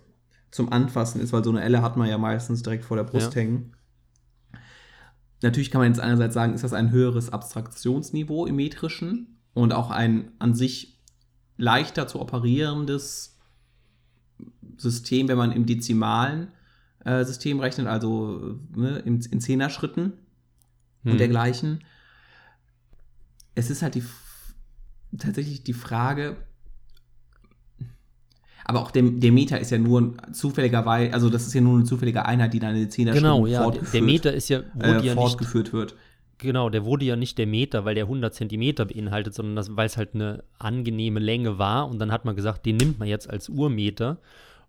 zum 0.52 0.72
Anfassen 0.72 1.20
ist, 1.20 1.34
weil 1.34 1.44
so 1.44 1.50
eine 1.50 1.62
Elle 1.62 1.82
hat 1.82 1.98
man 1.98 2.08
ja 2.08 2.18
meistens 2.18 2.64
direkt 2.64 2.86
vor 2.86 2.96
der 2.96 3.04
Brust 3.04 3.34
ja. 3.36 3.42
hängen. 3.42 3.74
Natürlich 5.42 5.70
kann 5.70 5.82
man 5.82 5.90
jetzt 5.90 6.00
einerseits 6.00 6.34
sagen, 6.34 6.54
ist 6.54 6.64
das 6.64 6.74
ein 6.74 6.92
höheres 6.92 7.30
Abstraktionsniveau 7.32 8.46
im 8.46 8.56
metrischen 8.56 9.40
und 9.54 9.74
auch 9.74 9.92
ein 9.92 10.32
an 10.40 10.54
sich 10.54 11.02
leichter 11.58 12.08
zu 12.08 12.22
operierendes 12.22 13.38
System, 14.78 15.28
wenn 15.28 15.38
man 15.38 15.52
im 15.52 15.66
dezimalen 15.66 16.50
äh, 17.04 17.24
System 17.24 17.60
rechnet, 17.60 17.88
also 17.88 18.60
ne, 18.76 19.00
in, 19.00 19.22
in 19.22 19.40
Zehner-Schritten 19.42 20.14
hm. 21.04 21.12
und 21.12 21.18
dergleichen. 21.18 21.84
Es 23.56 23.70
ist 23.70 23.82
halt 23.82 23.96
die, 23.96 24.04
tatsächlich 25.18 25.64
die 25.64 25.74
Frage, 25.74 26.38
aber 28.66 28.82
auch 28.82 28.90
der, 28.90 29.04
der 29.04 29.32
Meter 29.32 29.60
ist 29.60 29.70
ja 29.70 29.78
nur 29.78 30.14
zufälligerweise, 30.34 31.14
also 31.14 31.30
das 31.30 31.46
ist 31.46 31.54
ja 31.54 31.62
nur 31.62 31.76
eine 31.76 31.84
zufällige 31.84 32.26
Einheit, 32.26 32.54
die 32.54 32.60
dann 32.60 32.76
in 32.76 32.82
den 32.82 32.90
10er 32.90 33.14
Genau, 33.14 33.46
ja, 33.46 33.70
der 33.70 34.02
Meter 34.02 34.34
ist 34.34 34.50
ja, 34.50 34.64
wurde 34.74 35.02
äh, 35.02 35.06
ja 35.06 35.14
fortgeführt 35.14 35.68
nicht, 35.68 35.74
wird. 35.74 35.96
Genau, 36.40 36.70
der 36.70 36.84
wurde 36.84 37.06
ja 37.06 37.16
nicht 37.16 37.38
der 37.38 37.46
Meter, 37.48 37.86
weil 37.86 37.96
der 37.96 38.06
100 38.06 38.34
Zentimeter 38.34 38.86
beinhaltet, 38.86 39.36
sondern 39.36 39.66
weil 39.78 39.86
es 39.86 39.98
halt 39.98 40.16
eine 40.16 40.44
angenehme 40.58 41.20
Länge 41.20 41.60
war. 41.60 41.88
Und 41.88 42.00
dann 42.00 42.12
hat 42.12 42.26
man 42.26 42.36
gesagt, 42.36 42.66
den 42.66 42.76
nimmt 42.76 43.00
man 43.00 43.08
jetzt 43.08 43.30
als 43.30 43.50
Urmeter. 43.50 44.18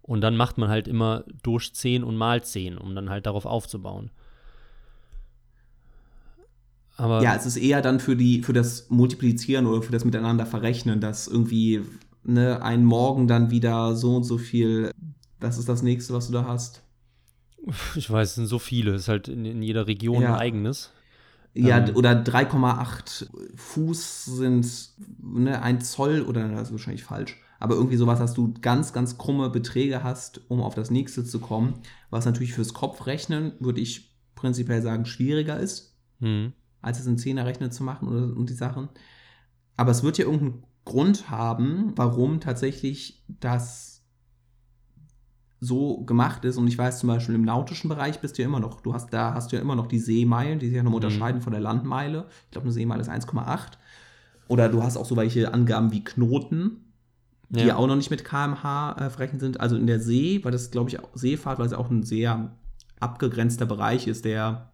Und 0.02 0.20
dann 0.20 0.36
macht 0.36 0.58
man 0.58 0.68
halt 0.68 0.86
immer 0.86 1.24
durch 1.42 1.74
10 1.74 2.04
und 2.04 2.16
mal 2.16 2.44
10, 2.44 2.78
um 2.78 2.94
dann 2.94 3.10
halt 3.10 3.26
darauf 3.26 3.46
aufzubauen. 3.46 4.10
Aber 6.96 7.22
ja, 7.22 7.34
es 7.34 7.46
ist 7.46 7.56
eher 7.56 7.82
dann 7.82 8.00
für, 8.00 8.16
die, 8.16 8.42
für 8.42 8.52
das 8.52 8.88
Multiplizieren 8.88 9.66
oder 9.66 9.82
für 9.82 9.92
das 9.92 10.04
Miteinander 10.04 10.46
verrechnen, 10.46 11.00
dass 11.00 11.28
irgendwie 11.28 11.82
ne, 12.24 12.62
einen 12.62 12.84
Morgen 12.84 13.28
dann 13.28 13.50
wieder 13.50 13.94
so 13.94 14.16
und 14.16 14.24
so 14.24 14.38
viel. 14.38 14.90
Was 15.38 15.58
ist 15.58 15.68
das 15.68 15.82
nächste, 15.82 16.14
was 16.14 16.28
du 16.28 16.32
da 16.32 16.46
hast? 16.46 16.82
Ich 17.96 18.10
weiß, 18.10 18.30
es 18.30 18.34
sind 18.36 18.46
so 18.46 18.58
viele. 18.58 18.94
Es 18.94 19.02
ist 19.02 19.08
halt 19.08 19.28
in, 19.28 19.44
in 19.44 19.62
jeder 19.62 19.86
Region 19.86 20.22
ja. 20.22 20.34
ein 20.34 20.40
eigenes. 20.40 20.90
Ja, 21.52 21.78
ähm. 21.78 21.96
oder 21.96 22.12
3,8 22.12 23.28
Fuß 23.56 24.24
sind 24.26 24.66
ne, 25.22 25.62
ein 25.62 25.80
Zoll 25.80 26.22
oder 26.22 26.48
das 26.48 26.68
ist 26.68 26.72
wahrscheinlich 26.72 27.04
falsch. 27.04 27.38
Aber 27.58 27.74
irgendwie 27.74 27.96
sowas, 27.96 28.18
dass 28.18 28.34
du 28.34 28.54
ganz, 28.60 28.92
ganz 28.92 29.16
krumme 29.16 29.48
Beträge 29.48 30.02
hast, 30.04 30.42
um 30.48 30.60
auf 30.60 30.74
das 30.74 30.90
nächste 30.90 31.24
zu 31.24 31.40
kommen. 31.40 31.80
Was 32.10 32.26
natürlich 32.26 32.52
fürs 32.52 32.74
Kopfrechnen, 32.74 33.52
würde 33.60 33.80
ich 33.80 34.14
prinzipiell 34.34 34.82
sagen, 34.82 35.06
schwieriger 35.06 35.58
ist, 35.58 35.96
mhm. 36.20 36.52
Als 36.86 37.00
es 37.00 37.06
in 37.06 37.18
Zehnerrechnen 37.18 37.72
zu 37.72 37.82
machen 37.82 38.08
oder, 38.08 38.36
und 38.36 38.48
die 38.48 38.54
Sachen. 38.54 38.88
Aber 39.76 39.90
es 39.90 40.02
wird 40.02 40.18
ja 40.18 40.24
irgendeinen 40.24 40.64
Grund 40.84 41.30
haben, 41.30 41.92
warum 41.96 42.40
tatsächlich 42.40 43.24
das 43.28 44.04
so 45.58 46.04
gemacht 46.04 46.44
ist. 46.44 46.56
Und 46.56 46.68
ich 46.68 46.78
weiß 46.78 47.00
zum 47.00 47.08
Beispiel 47.08 47.34
im 47.34 47.44
nautischen 47.44 47.88
Bereich 47.88 48.20
bist 48.20 48.38
du 48.38 48.42
ja 48.42 48.48
immer 48.48 48.60
noch, 48.60 48.80
du 48.80 48.94
hast, 48.94 49.12
da 49.12 49.34
hast 49.34 49.50
du 49.50 49.56
ja 49.56 49.62
immer 49.62 49.74
noch 49.74 49.88
die 49.88 49.98
Seemeilen, 49.98 50.60
die 50.60 50.66
sich 50.66 50.76
ja 50.76 50.82
noch 50.84 50.90
mhm. 50.90 50.96
unterscheiden 50.96 51.40
von 51.42 51.52
der 51.52 51.60
Landmeile. 51.60 52.26
Ich 52.44 52.50
glaube, 52.52 52.66
eine 52.66 52.72
Seemeile 52.72 53.00
ist 53.00 53.10
1,8. 53.10 53.72
Oder 54.48 54.68
du 54.68 54.82
hast 54.82 54.96
auch 54.96 55.06
so 55.06 55.16
welche 55.16 55.52
Angaben 55.52 55.90
wie 55.90 56.04
Knoten, 56.04 56.92
die 57.48 57.64
ja, 57.64 57.76
auch 57.76 57.88
noch 57.88 57.96
nicht 57.96 58.10
mit 58.10 58.24
kmh 58.24 58.92
äh, 58.92 59.10
verrechnet 59.10 59.40
sind. 59.40 59.58
Also 59.60 59.76
in 59.76 59.88
der 59.88 59.98
See, 59.98 60.44
weil 60.44 60.52
das, 60.52 60.70
glaube 60.70 60.90
ich, 60.90 60.98
Seefahrt, 61.14 61.58
weil 61.58 61.66
es 61.66 61.72
auch 61.72 61.90
ein 61.90 62.04
sehr 62.04 62.56
abgegrenzter 63.00 63.66
Bereich 63.66 64.06
ist, 64.06 64.24
der 64.24 64.70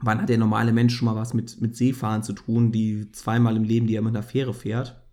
wann 0.00 0.20
hat 0.20 0.28
der 0.28 0.38
normale 0.38 0.72
Mensch 0.72 0.94
schon 0.94 1.06
mal 1.06 1.16
was 1.16 1.34
mit, 1.34 1.60
mit 1.60 1.76
Seefahren 1.76 2.22
zu 2.22 2.32
tun, 2.32 2.72
die 2.72 3.10
zweimal 3.12 3.56
im 3.56 3.64
Leben, 3.64 3.86
die 3.86 3.94
er 3.94 4.02
mit 4.02 4.14
einer 4.14 4.22
Fähre 4.22 4.54
fährt 4.54 5.06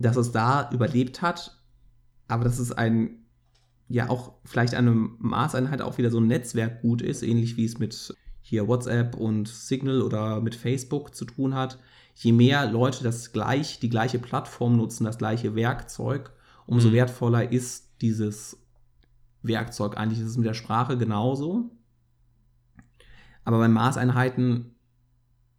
dass 0.00 0.16
es 0.16 0.32
da 0.32 0.70
überlebt 0.72 1.22
hat, 1.22 1.58
aber 2.26 2.44
dass 2.44 2.58
es 2.58 2.72
ein, 2.72 3.26
ja 3.88 4.08
auch 4.08 4.32
vielleicht 4.44 4.74
eine 4.74 4.92
Maßeinheit 4.92 5.82
auch 5.82 5.98
wieder 5.98 6.10
so 6.10 6.18
ein 6.18 6.26
Netzwerk 6.26 6.80
gut 6.80 7.02
ist, 7.02 7.22
ähnlich 7.22 7.56
wie 7.56 7.66
es 7.66 7.78
mit 7.78 8.16
hier 8.40 8.66
WhatsApp 8.66 9.14
und 9.14 9.46
Signal 9.46 10.00
oder 10.00 10.40
mit 10.40 10.54
Facebook 10.54 11.14
zu 11.14 11.26
tun 11.26 11.54
hat. 11.54 11.78
Je 12.14 12.32
mehr 12.32 12.70
Leute 12.70 13.04
das 13.04 13.32
gleich, 13.32 13.78
die 13.78 13.90
gleiche 13.90 14.18
Plattform 14.18 14.76
nutzen, 14.76 15.04
das 15.04 15.18
gleiche 15.18 15.54
Werkzeug, 15.54 16.32
umso 16.66 16.88
mhm. 16.88 16.94
wertvoller 16.94 17.52
ist 17.52 18.00
dieses 18.00 18.58
Werkzeug. 19.42 19.98
Eigentlich 19.98 20.20
ist 20.20 20.28
es 20.28 20.36
mit 20.36 20.46
der 20.46 20.54
Sprache 20.54 20.96
genauso. 20.96 21.70
Aber 23.50 23.58
bei 23.58 23.66
Maßeinheiten, 23.66 24.76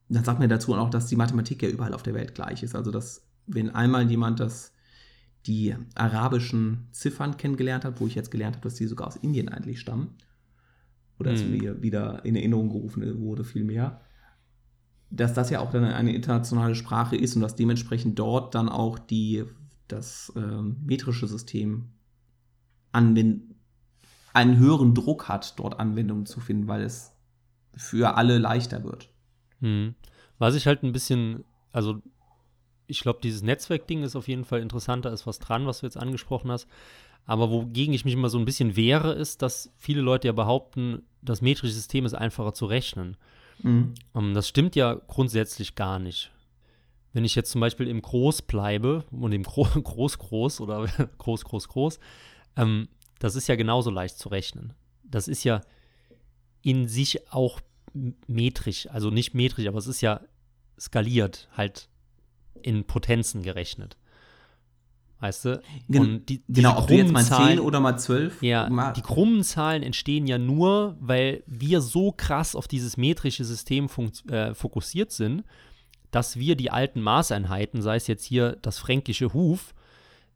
dann 0.08 0.24
sagt 0.24 0.40
man 0.40 0.48
dazu 0.48 0.74
auch, 0.76 0.90
dass 0.90 1.08
die 1.08 1.18
Mathematik 1.18 1.62
ja 1.62 1.68
überall 1.68 1.94
auf 1.94 2.04
der 2.04 2.14
Welt 2.14 2.34
gleich 2.34 2.64
ist. 2.64 2.74
Also 2.74 2.90
dass 2.90 3.28
wenn 3.48 3.70
einmal 3.70 4.10
jemand 4.10 4.40
das 4.40 4.72
die 5.46 5.76
arabischen 5.96 6.88
Ziffern 6.94 7.36
kennengelernt 7.36 7.84
hat, 7.84 8.00
wo 8.00 8.08
ich 8.08 8.16
jetzt 8.16 8.32
gelernt 8.32 8.56
habe, 8.56 8.64
dass 8.64 8.76
die 8.76 8.88
sogar 8.88 9.08
aus 9.08 9.18
Indien 9.18 9.50
eigentlich 9.50 9.82
stammen, 9.82 10.16
oder 11.20 11.34
es 11.34 11.44
Mhm. 11.44 11.52
mir 11.52 11.82
wieder 11.82 12.24
in 12.24 12.38
Erinnerung 12.38 12.70
gerufen 12.70 13.20
wurde, 13.20 13.44
vielmehr, 13.44 14.00
dass 15.10 15.34
das 15.34 15.50
ja 15.50 15.60
auch 15.60 15.72
dann 15.72 15.84
eine 15.84 16.16
internationale 16.16 16.76
Sprache 16.76 17.18
ist 17.18 17.36
und 17.36 17.42
dass 17.42 17.58
dementsprechend 17.58 18.18
dort 18.18 18.56
dann 18.56 18.70
auch 18.70 19.00
die, 19.00 19.44
das 19.90 20.32
ähm, 20.38 20.78
metrische 20.86 21.28
System 21.28 21.90
anwend 22.94 23.54
einen 24.32 24.58
höheren 24.60 24.96
Druck 24.96 25.28
hat, 25.28 25.60
dort 25.60 25.78
Anwendungen 25.78 26.26
zu 26.26 26.40
finden, 26.40 26.70
weil 26.70 26.84
es 26.84 27.12
für 27.76 28.16
alle 28.16 28.38
leichter 28.38 28.84
wird. 28.84 29.10
Hm. 29.60 29.96
Was 30.38 30.56
ich 30.56 30.68
halt 30.68 30.84
ein 30.84 30.92
bisschen, 30.92 31.44
also 31.72 32.02
ich 32.88 33.02
glaube, 33.02 33.20
dieses 33.24 33.42
Netzwerkding 33.42 34.04
ist 34.04 34.16
auf 34.16 34.28
jeden 34.28 34.44
Fall 34.44 34.62
interessanter, 34.62 35.12
ist 35.12 35.28
was 35.28 35.40
dran, 35.40 35.66
was 35.66 35.80
du 35.80 35.86
jetzt 35.86 35.98
angesprochen 35.98 36.52
hast. 36.52 36.68
Aber 37.26 37.50
wogegen 37.52 37.94
ich 37.94 38.06
mich 38.06 38.16
immer 38.16 38.30
so 38.30 38.40
ein 38.40 38.46
bisschen 38.46 38.76
wehre, 38.76 39.14
ist, 39.14 39.42
dass 39.42 39.72
viele 39.78 40.02
Leute 40.02 40.28
ja 40.28 40.32
behaupten, 40.34 41.04
das 41.22 41.42
metrische 41.42 41.74
System 41.74 42.06
ist 42.06 42.14
einfacher 42.14 42.54
zu 42.54 42.66
rechnen. 42.66 43.16
Mhm. 43.62 43.94
Ähm, 44.16 44.34
das 44.34 44.48
stimmt 44.48 44.76
ja 44.76 44.96
grundsätzlich 44.96 45.76
gar 45.76 46.00
nicht. 46.00 46.32
Wenn 47.14 47.26
ich 47.26 47.36
jetzt 47.36 47.52
zum 47.52 47.62
Beispiel 47.62 47.88
im 47.88 48.02
Groß 48.02 48.44
bleibe 48.44 49.06
und 49.12 49.32
im 49.34 49.44
Gro 49.44 49.64
Groß, 49.84 50.18
Groß 50.18 50.62
oder 50.62 50.86
Groß, 51.18 51.46
Groß, 51.46 51.68
Groß, 51.68 52.00
ähm, 52.58 52.88
das 53.20 53.36
ist 53.36 53.48
ja 53.48 53.56
genauso 53.56 53.92
leicht 53.92 54.18
zu 54.18 54.30
rechnen. 54.30 54.74
Das 55.04 55.28
ist 55.28 55.44
ja 55.44 55.62
in 56.62 56.88
sich 56.88 57.32
auch 57.32 57.62
metrisch, 58.28 58.88
also 58.90 59.10
nicht 59.10 59.34
metrisch, 59.34 59.68
aber 59.68 59.78
es 59.78 59.88
ist 59.88 60.02
ja 60.02 60.22
skaliert, 60.80 61.50
halt 61.56 61.90
in 62.62 62.86
Potenzen 62.86 63.42
gerechnet. 63.44 63.98
Weißt 65.20 65.46
du? 65.46 65.62
Gen 65.88 66.02
Und 66.02 66.30
die, 66.30 66.42
Genau, 66.48 66.80
ob 66.80 66.88
du 66.88 66.96
jetzt 66.96 67.12
mal 67.12 67.20
krummen 67.20 67.30
Zahlen- 67.30 67.58
10 67.58 67.60
oder 67.60 67.80
mal 67.80 67.98
12 67.98 68.42
ja, 68.42 68.68
mal, 68.70 68.92
die 68.94 69.02
krummen 69.02 69.44
Zahlen 69.44 69.84
entstehen 69.84 70.26
ja 70.26 70.40
nur, 70.40 70.98
weil 71.00 71.44
wir 71.46 71.82
so 71.82 72.12
krass 72.12 72.56
auf 72.56 72.68
dieses 72.68 72.98
metrische 72.98 73.46
System 73.46 73.88
äh, 74.30 74.56
fokussiert 74.56 75.12
sind, 75.12 75.44
dass 76.10 76.38
wir 76.38 76.56
die 76.56 76.72
alten 76.72 77.02
Maßeinheiten, 77.02 77.84
sei 77.84 77.98
es 77.98 78.08
jetzt 78.08 78.26
hier 78.26 78.58
das 78.64 78.80
fränkische 78.80 79.32
Huf, 79.34 79.76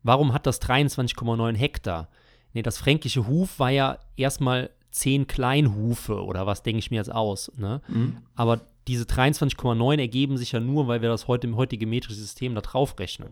warum 0.04 0.34
hat 0.34 0.46
das 0.46 0.62
23,9 0.62 1.56
Hektar? 1.56 2.10
Nee, 2.54 2.62
das 2.62 2.78
fränkische 2.78 3.28
Huf 3.28 3.58
war 3.58 3.72
ja 3.72 3.98
erstmal 4.16 4.70
10 4.96 5.28
Kleinhufe 5.28 6.24
oder 6.24 6.46
was 6.48 6.64
denke 6.64 6.80
ich 6.80 6.90
mir 6.92 6.98
jetzt 6.98 7.12
aus, 7.12 7.52
ne? 7.58 7.82
Mhm. 7.88 8.18
Aber 8.36 8.62
diese 8.88 9.04
23,9 9.06 9.98
ergeben 10.00 10.38
sich 10.38 10.52
ja 10.52 10.60
nur, 10.60 10.88
weil 10.88 11.02
wir 11.02 11.10
das 11.10 11.28
heute 11.28 11.48
im 11.48 11.56
heutige 11.58 11.86
metrische 11.88 12.20
System 12.20 12.56
da 12.56 12.62
drauf 12.62 12.98
rechnen. 13.00 13.30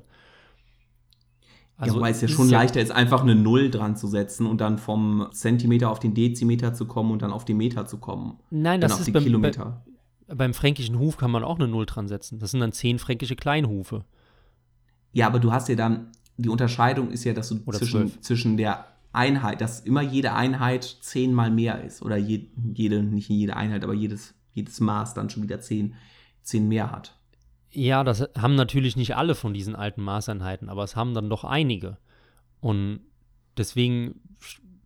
ja, 1.84 1.94
wobei 1.94 2.10
es 2.12 2.22
ja 2.22 2.28
Also 2.28 2.36
schon 2.38 2.50
leichter 2.50 2.82
ist, 2.82 2.92
einfach 2.92 3.22
eine 3.22 3.36
Null 3.36 3.70
dran 3.70 3.96
zu 3.96 4.08
setzen 4.08 4.46
und 4.46 4.62
dann 4.62 4.78
vom 4.78 5.28
Zentimeter 5.32 5.90
auf 5.90 6.00
den 6.00 6.14
Dezimeter 6.14 6.74
zu 6.74 6.86
kommen 6.86 7.12
und 7.12 7.22
dann 7.22 7.32
auf 7.32 7.46
den 7.46 7.58
Meter 7.58 7.86
zu 7.86 7.98
kommen. 7.98 8.40
Nein, 8.50 8.82
dann 8.82 8.90
das 8.90 8.94
auf 8.94 9.08
ist 9.08 9.14
beim, 9.14 9.22
bei, 9.22 9.26
Kilometer. 9.26 9.84
beim 10.28 10.54
fränkischen 10.54 10.98
Huf 11.00 11.18
kann 11.18 11.32
man 11.32 11.44
auch 11.44 11.60
eine 11.60 11.68
Null 11.68 11.86
dran 11.86 12.08
setzen. 12.08 12.40
Das 12.40 12.52
sind 12.52 12.60
dann 12.60 12.72
10 12.72 13.00
fränkische 13.00 13.36
Kleinhufe. 13.36 14.06
Ja, 15.12 15.28
aber 15.28 15.40
du 15.40 15.52
hast 15.52 15.70
ja 15.70 15.76
dann, 15.76 16.08
die 16.38 16.50
Unterscheidung 16.50 17.12
ist 17.12 17.24
ja, 17.26 17.34
dass 17.34 17.50
du 17.50 17.60
Oder 17.66 17.78
zwischen, 17.78 18.00
zwölf. 18.10 18.22
zwischen 18.22 18.58
der 18.58 18.86
Einheit, 19.14 19.62
dass 19.62 19.80
immer 19.80 20.02
jede 20.02 20.34
Einheit 20.34 20.84
zehnmal 20.84 21.52
mehr 21.52 21.84
ist. 21.84 22.02
Oder 22.02 22.18
je, 22.18 22.48
jede, 22.74 23.04
nicht 23.04 23.30
jede 23.30 23.56
Einheit, 23.56 23.84
aber 23.84 23.94
jedes, 23.94 24.34
jedes 24.52 24.80
Maß 24.80 25.14
dann 25.14 25.30
schon 25.30 25.44
wieder 25.44 25.62
zehn, 25.62 25.96
zehn 26.42 26.68
mehr 26.68 26.92
hat. 26.92 27.18
Ja, 27.70 28.04
das 28.04 28.28
haben 28.38 28.56
natürlich 28.56 28.96
nicht 28.96 29.16
alle 29.16 29.36
von 29.36 29.54
diesen 29.54 29.76
alten 29.76 30.02
Maßeinheiten, 30.02 30.70
aber 30.70 30.84
es 30.84 30.96
haben 30.96 31.14
dann 31.14 31.30
doch 31.30 31.44
einige. 31.44 31.98
Und 32.60 33.02
deswegen 33.58 34.22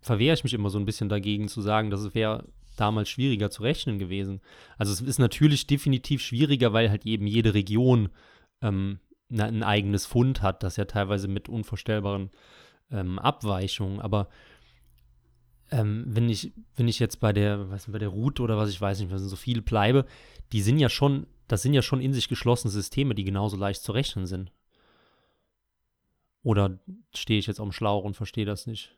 verwehre 0.02 0.36
ich 0.36 0.44
mich 0.44 0.54
immer 0.54 0.70
so 0.70 0.80
ein 0.80 0.86
bisschen 0.86 1.10
dagegen 1.10 1.48
zu 1.48 1.62
sagen, 1.62 1.90
dass 1.90 2.02
es 2.02 2.14
wäre 2.14 2.46
damals 2.78 3.10
schwieriger 3.10 3.50
zu 3.50 3.64
rechnen 3.64 3.98
gewesen. 3.98 4.42
Also 4.78 4.94
es 4.94 5.02
ist 5.02 5.20
natürlich 5.20 5.68
definitiv 5.68 6.22
schwieriger, 6.22 6.74
weil 6.74 6.90
halt 6.90 7.06
eben 7.06 7.28
jede 7.28 7.54
Region 7.54 8.10
ähm, 8.62 9.00
ein 9.30 9.64
eigenes 9.64 10.06
Fund 10.06 10.42
hat, 10.42 10.64
das 10.64 10.78
ja 10.78 10.86
teilweise 10.86 11.28
mit 11.28 11.50
unvorstellbaren 11.50 12.30
ähm, 12.92 13.20
Abweichungen. 13.20 14.00
Aber 14.00 14.28
ähm, 15.72 16.06
wenn 16.08 16.30
ich, 16.30 16.54
wenn 16.76 16.88
ich 16.88 17.00
jetzt 17.00 17.20
bei 17.20 17.34
der, 17.34 17.70
weiß 17.70 17.88
nicht, 17.88 17.94
bei 17.94 18.00
der 18.00 18.10
Route 18.10 18.42
oder 18.42 18.58
was 18.58 18.70
ich 18.70 18.80
weiß 18.80 19.00
nicht, 19.00 19.12
was 19.12 19.22
so 19.22 19.36
viele 19.36 19.62
bleibe, 19.62 20.06
die 20.52 20.62
sind 20.62 20.80
ja 20.80 20.90
schon, 20.90 21.28
das 21.48 21.62
sind 21.62 21.74
ja 21.74 21.82
schon 21.82 22.02
in 22.02 22.14
sich 22.14 22.30
geschlossene 22.30 22.72
Systeme, 22.72 23.16
die 23.16 23.24
genauso 23.24 23.58
leicht 23.58 23.82
zu 23.84 23.92
rechnen 23.92 24.26
sind. 24.26 24.52
Oder 26.44 26.80
stehe 27.14 27.40
ich 27.40 27.48
jetzt 27.48 27.60
am 27.60 27.72
Schlauch 27.72 28.06
und 28.06 28.16
verstehe 28.16 28.46
das 28.46 28.68
nicht? 28.68 28.96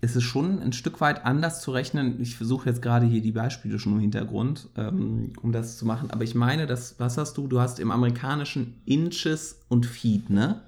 Es 0.00 0.16
ist 0.16 0.24
schon 0.24 0.60
ein 0.60 0.72
Stück 0.72 1.00
weit 1.00 1.24
anders 1.24 1.62
zu 1.62 1.72
rechnen. 1.72 2.20
Ich 2.20 2.36
versuche 2.36 2.68
jetzt 2.68 2.82
gerade 2.82 3.06
hier 3.06 3.22
die 3.22 3.32
Beispiele 3.32 3.78
schon 3.78 3.94
im 3.94 4.00
Hintergrund, 4.00 4.68
ähm, 4.76 5.32
um 5.40 5.50
das 5.50 5.78
zu 5.78 5.86
machen. 5.86 6.10
Aber 6.10 6.24
ich 6.24 6.34
meine, 6.34 6.66
dass, 6.66 7.00
was 7.00 7.16
hast 7.16 7.38
du? 7.38 7.48
Du 7.48 7.58
hast 7.58 7.80
im 7.80 7.90
amerikanischen 7.90 8.82
Inches 8.84 9.60
und 9.68 9.86
Feet, 9.86 10.28
ne? 10.28 10.60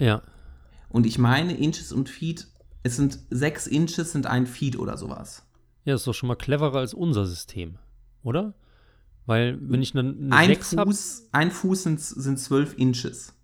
Ja. 0.00 0.20
Und 0.92 1.06
ich 1.06 1.18
meine, 1.18 1.56
Inches 1.56 1.90
und 1.92 2.08
Feet, 2.08 2.46
es 2.82 2.96
sind 2.96 3.18
sechs 3.30 3.66
Inches 3.66 4.12
sind 4.12 4.26
ein 4.26 4.46
Feet 4.46 4.78
oder 4.78 4.96
sowas. 4.96 5.42
Ja, 5.84 5.94
ist 5.94 6.06
doch 6.06 6.12
schon 6.12 6.28
mal 6.28 6.36
cleverer 6.36 6.78
als 6.78 6.94
unser 6.94 7.26
System, 7.26 7.78
oder? 8.22 8.54
Weil, 9.26 9.58
wenn 9.60 9.82
ich 9.82 9.96
eine, 9.96 10.10
eine 10.10 10.32
Ein 10.36 10.48
6 10.48 10.76
habe. 10.76 10.90
Fuß, 10.90 11.28
ein 11.32 11.50
Fuß 11.50 11.82
sind, 11.84 12.00
sind 12.00 12.38
zwölf 12.38 12.74
Inches. 12.76 13.34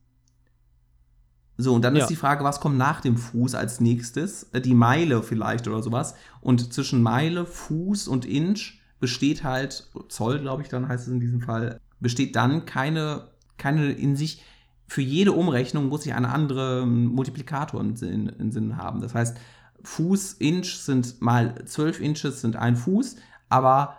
So, 1.57 1.75
und 1.75 1.83
dann 1.83 1.97
Ja. 1.97 2.03
ist 2.03 2.11
die 2.11 2.17
Frage, 2.17 2.45
was 2.45 2.61
kommt 2.61 2.79
nach 2.79 3.01
dem 3.01 3.17
Fuß 3.17 3.55
als 3.55 3.81
nächstes? 3.81 4.45
Äh, 4.53 4.61
Die 4.61 4.75
Meile 4.75 5.23
vielleicht 5.23 5.67
oder 5.67 5.83
sowas. 5.83 6.15
Und 6.41 6.73
zwischen 6.73 7.03
Meile, 7.03 7.47
Fuß 7.47 8.09
und 8.09 8.25
Inch 8.25 8.75
besteht 9.01 9.43
halt, 9.45 9.89
Zoll, 10.09 10.41
glaube 10.41 10.63
ich, 10.63 10.69
dann 10.69 10.87
heißt 10.89 11.07
es 11.07 11.13
in 11.13 11.21
diesem 11.21 11.41
Fall, 11.41 11.81
besteht 12.01 12.37
dann 12.37 12.65
keine, 12.67 13.29
keine 13.57 13.91
in 13.93 14.17
sich, 14.17 14.43
für 14.89 15.03
jede 15.03 15.33
Umrechnung 15.33 15.89
muss 15.89 16.07
ich 16.07 16.15
eine 16.15 16.31
andere 16.31 16.81
ähm, 16.83 17.07
Multiplikator 17.07 17.81
im 17.81 17.95
Sinn, 17.95 18.33
im 18.39 18.51
Sinn 18.51 18.77
haben. 18.79 19.01
Das 19.01 19.15
heißt, 19.15 19.37
Fuß, 19.85 20.35
Inch 20.35 20.75
sind 20.77 21.21
mal 21.21 21.55
12 21.65 22.01
Inches 22.01 22.41
sind 22.41 22.57
ein 22.57 22.75
Fuß, 22.75 23.17
aber 23.49 23.99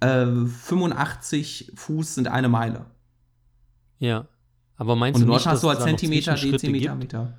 äh, 0.00 0.26
85 0.26 1.72
Fuß 1.76 2.16
sind 2.16 2.28
eine 2.28 2.48
Meile. 2.48 2.86
Ja. 3.98 4.26
Aber 4.76 4.96
meinst 4.96 5.20
Und 5.20 5.28
du 5.28 5.32
nicht, 5.32 5.46
hast 5.46 5.62
dass 5.64 5.76
du 5.76 5.78
noch 5.78 5.86
Zentimeter, 5.86 6.34
Dezimeter? 6.34 6.96
Meter. 6.96 7.38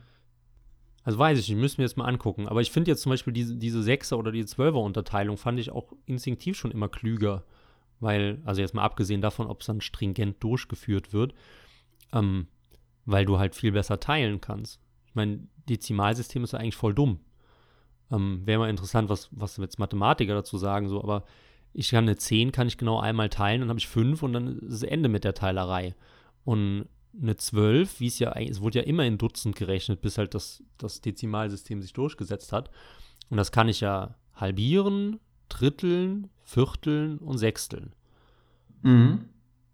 Also 1.03 1.19
weiß 1.19 1.37
ich 1.37 1.49
nicht, 1.49 1.59
müssen 1.59 1.79
wir 1.79 1.85
jetzt 1.85 1.97
mal 1.97 2.05
angucken. 2.05 2.47
Aber 2.47 2.61
ich 2.61 2.71
finde 2.71 2.91
jetzt 2.91 3.01
zum 3.01 3.11
Beispiel 3.11 3.33
diese, 3.33 3.55
diese 3.57 3.79
6er 3.79 4.15
oder 4.15 4.31
die 4.31 4.45
12er 4.45 4.81
Unterteilung 4.81 5.37
fand 5.37 5.59
ich 5.59 5.69
auch 5.69 5.91
instinktiv 6.05 6.57
schon 6.57 6.71
immer 6.71 6.87
klüger. 6.87 7.43
Weil, 7.99 8.41
also 8.45 8.61
jetzt 8.61 8.73
mal 8.73 8.83
abgesehen 8.83 9.21
davon, 9.21 9.47
ob 9.47 9.61
es 9.61 9.67
dann 9.67 9.81
stringent 9.81 10.41
durchgeführt 10.43 11.13
wird, 11.13 11.33
ähm, 12.13 12.47
weil 13.05 13.25
du 13.25 13.39
halt 13.39 13.55
viel 13.55 13.71
besser 13.71 13.99
teilen 13.99 14.41
kannst. 14.41 14.79
Ich 15.07 15.15
meine, 15.15 15.47
Dezimalsystem 15.69 16.43
ist 16.43 16.53
ja 16.53 16.59
eigentlich 16.59 16.75
voll 16.75 16.93
dumm. 16.93 17.19
Ähm, 18.11 18.41
Wäre 18.45 18.59
mal 18.59 18.69
interessant, 18.69 19.09
was, 19.09 19.29
was 19.31 19.57
jetzt 19.57 19.79
Mathematiker 19.79 20.33
dazu 20.33 20.57
sagen, 20.57 20.89
so, 20.89 21.01
aber 21.01 21.23
ich 21.73 21.89
kann 21.89 22.05
eine 22.05 22.15
10, 22.15 22.51
kann 22.51 22.67
ich 22.67 22.77
genau 22.77 22.99
einmal 22.99 23.29
teilen, 23.29 23.61
dann 23.61 23.69
habe 23.69 23.79
ich 23.79 23.87
5 23.87 24.23
und 24.23 24.33
dann 24.33 24.59
ist 24.59 24.75
es 24.75 24.83
Ende 24.83 25.09
mit 25.09 25.23
der 25.23 25.33
Teilerei. 25.33 25.95
Und 26.43 26.87
eine 27.19 27.35
12, 27.35 27.99
wie 27.99 28.07
es 28.07 28.19
ja 28.19 28.31
eigentlich, 28.31 28.51
es 28.51 28.61
wurde 28.61 28.79
ja 28.79 28.85
immer 28.85 29.05
in 29.05 29.17
Dutzend 29.17 29.55
gerechnet, 29.55 30.01
bis 30.01 30.17
halt 30.17 30.33
das, 30.33 30.63
das 30.77 31.01
Dezimalsystem 31.01 31.81
sich 31.81 31.93
durchgesetzt 31.93 32.51
hat. 32.51 32.69
Und 33.29 33.37
das 33.37 33.51
kann 33.51 33.69
ich 33.69 33.81
ja 33.81 34.15
halbieren, 34.35 35.19
dritteln, 35.49 36.29
vierteln 36.43 37.17
und 37.17 37.37
sechsteln. 37.37 37.93
Mhm. 38.83 39.25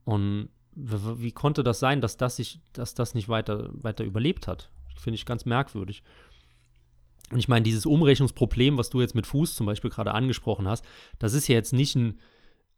Und 0.05 0.49
wie 0.75 1.31
konnte 1.31 1.63
das 1.63 1.79
sein, 1.79 2.01
dass 2.01 2.17
das, 2.17 2.37
sich, 2.37 2.59
dass 2.73 2.93
das 2.93 3.13
nicht 3.13 3.29
weiter, 3.29 3.69
weiter 3.73 4.03
überlebt 4.03 4.47
hat? 4.47 4.69
Finde 4.97 5.15
ich 5.15 5.25
ganz 5.25 5.45
merkwürdig. 5.45 6.03
Und 7.31 7.39
ich 7.39 7.47
meine, 7.47 7.63
dieses 7.63 7.85
Umrechnungsproblem, 7.85 8.77
was 8.77 8.89
du 8.89 9.01
jetzt 9.01 9.15
mit 9.15 9.25
Fuß 9.25 9.55
zum 9.55 9.65
Beispiel 9.65 9.89
gerade 9.89 10.13
angesprochen 10.13 10.67
hast, 10.67 10.85
das 11.19 11.33
ist 11.33 11.47
ja 11.47 11.55
jetzt 11.55 11.73
nicht 11.73 11.95
ein, 11.95 12.19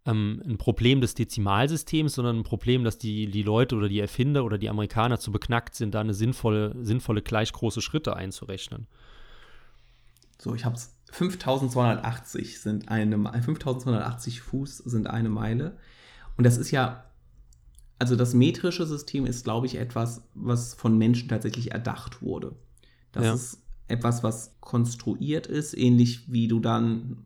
ähm, 0.06 0.42
ein 0.46 0.58
Problem 0.58 1.02
des 1.02 1.16
Dezimalsystems, 1.16 2.14
sondern 2.14 2.40
ein 2.40 2.44
Problem, 2.44 2.84
dass 2.84 2.98
die, 2.98 3.28
die 3.30 3.44
Leute 3.44 3.76
oder 3.76 3.90
die 3.90 4.00
Erfinder 4.00 4.44
oder 4.46 4.58
die 4.58 4.70
Amerikaner 4.70 5.20
zu 5.20 5.32
beknackt 5.32 5.76
sind, 5.76 5.96
da 5.96 6.02
eine 6.02 6.14
sinnvolle, 6.14 6.76
sinnvolle 6.84 7.22
gleich 7.22 7.52
große 7.52 7.82
Schritte 7.82 8.16
einzurechnen. 8.16 8.88
So, 10.40 10.56
ich 10.56 10.66
hab's. 10.66 10.96
5280 11.12 12.60
sind 12.60 12.90
eine 12.90 13.18
Me- 13.18 13.32
5280 13.32 14.42
Fuß 14.42 14.80
sind 14.80 15.08
eine 15.08 15.30
Meile. 15.30 15.78
Und 16.38 16.44
das 16.44 16.58
ist 16.58 16.72
ja, 16.72 17.06
also 18.04 18.18
das 18.18 18.34
metrische 18.34 18.86
System 18.86 19.26
ist, 19.26 19.46
glaube 19.46 19.66
ich, 19.66 19.78
etwas, 19.78 20.24
was 20.34 20.74
von 20.74 20.98
Menschen 20.98 21.30
tatsächlich 21.30 21.72
erdacht 21.72 22.22
wurde. 22.22 22.54
Das 23.14 23.24
Ja. 23.24 23.34
ist 23.34 23.64
etwas, 23.88 24.24
was 24.24 24.58
konstruiert 24.60 25.48
ist, 25.48 25.74
ähnlich 25.74 26.30
wie 26.30 26.50
du 26.50 26.60
dann 26.60 27.20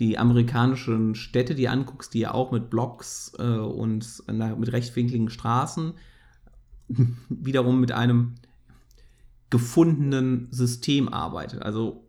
die 0.00 0.18
amerikanischen 0.18 1.14
Städte, 1.14 1.54
die 1.54 1.68
anguckst, 1.68 2.12
die 2.12 2.18
ja 2.18 2.34
auch 2.34 2.50
mit 2.50 2.70
Blocks 2.70 3.34
äh, 3.38 3.44
und 3.44 4.24
na, 4.26 4.56
mit 4.56 4.72
rechtwinkligen 4.72 5.30
Straßen 5.30 5.92
wiederum 7.28 7.78
mit 7.78 7.92
einem 7.92 8.34
gefundenen 9.48 10.48
System 10.50 11.08
arbeitet. 11.08 11.62
Also 11.62 12.02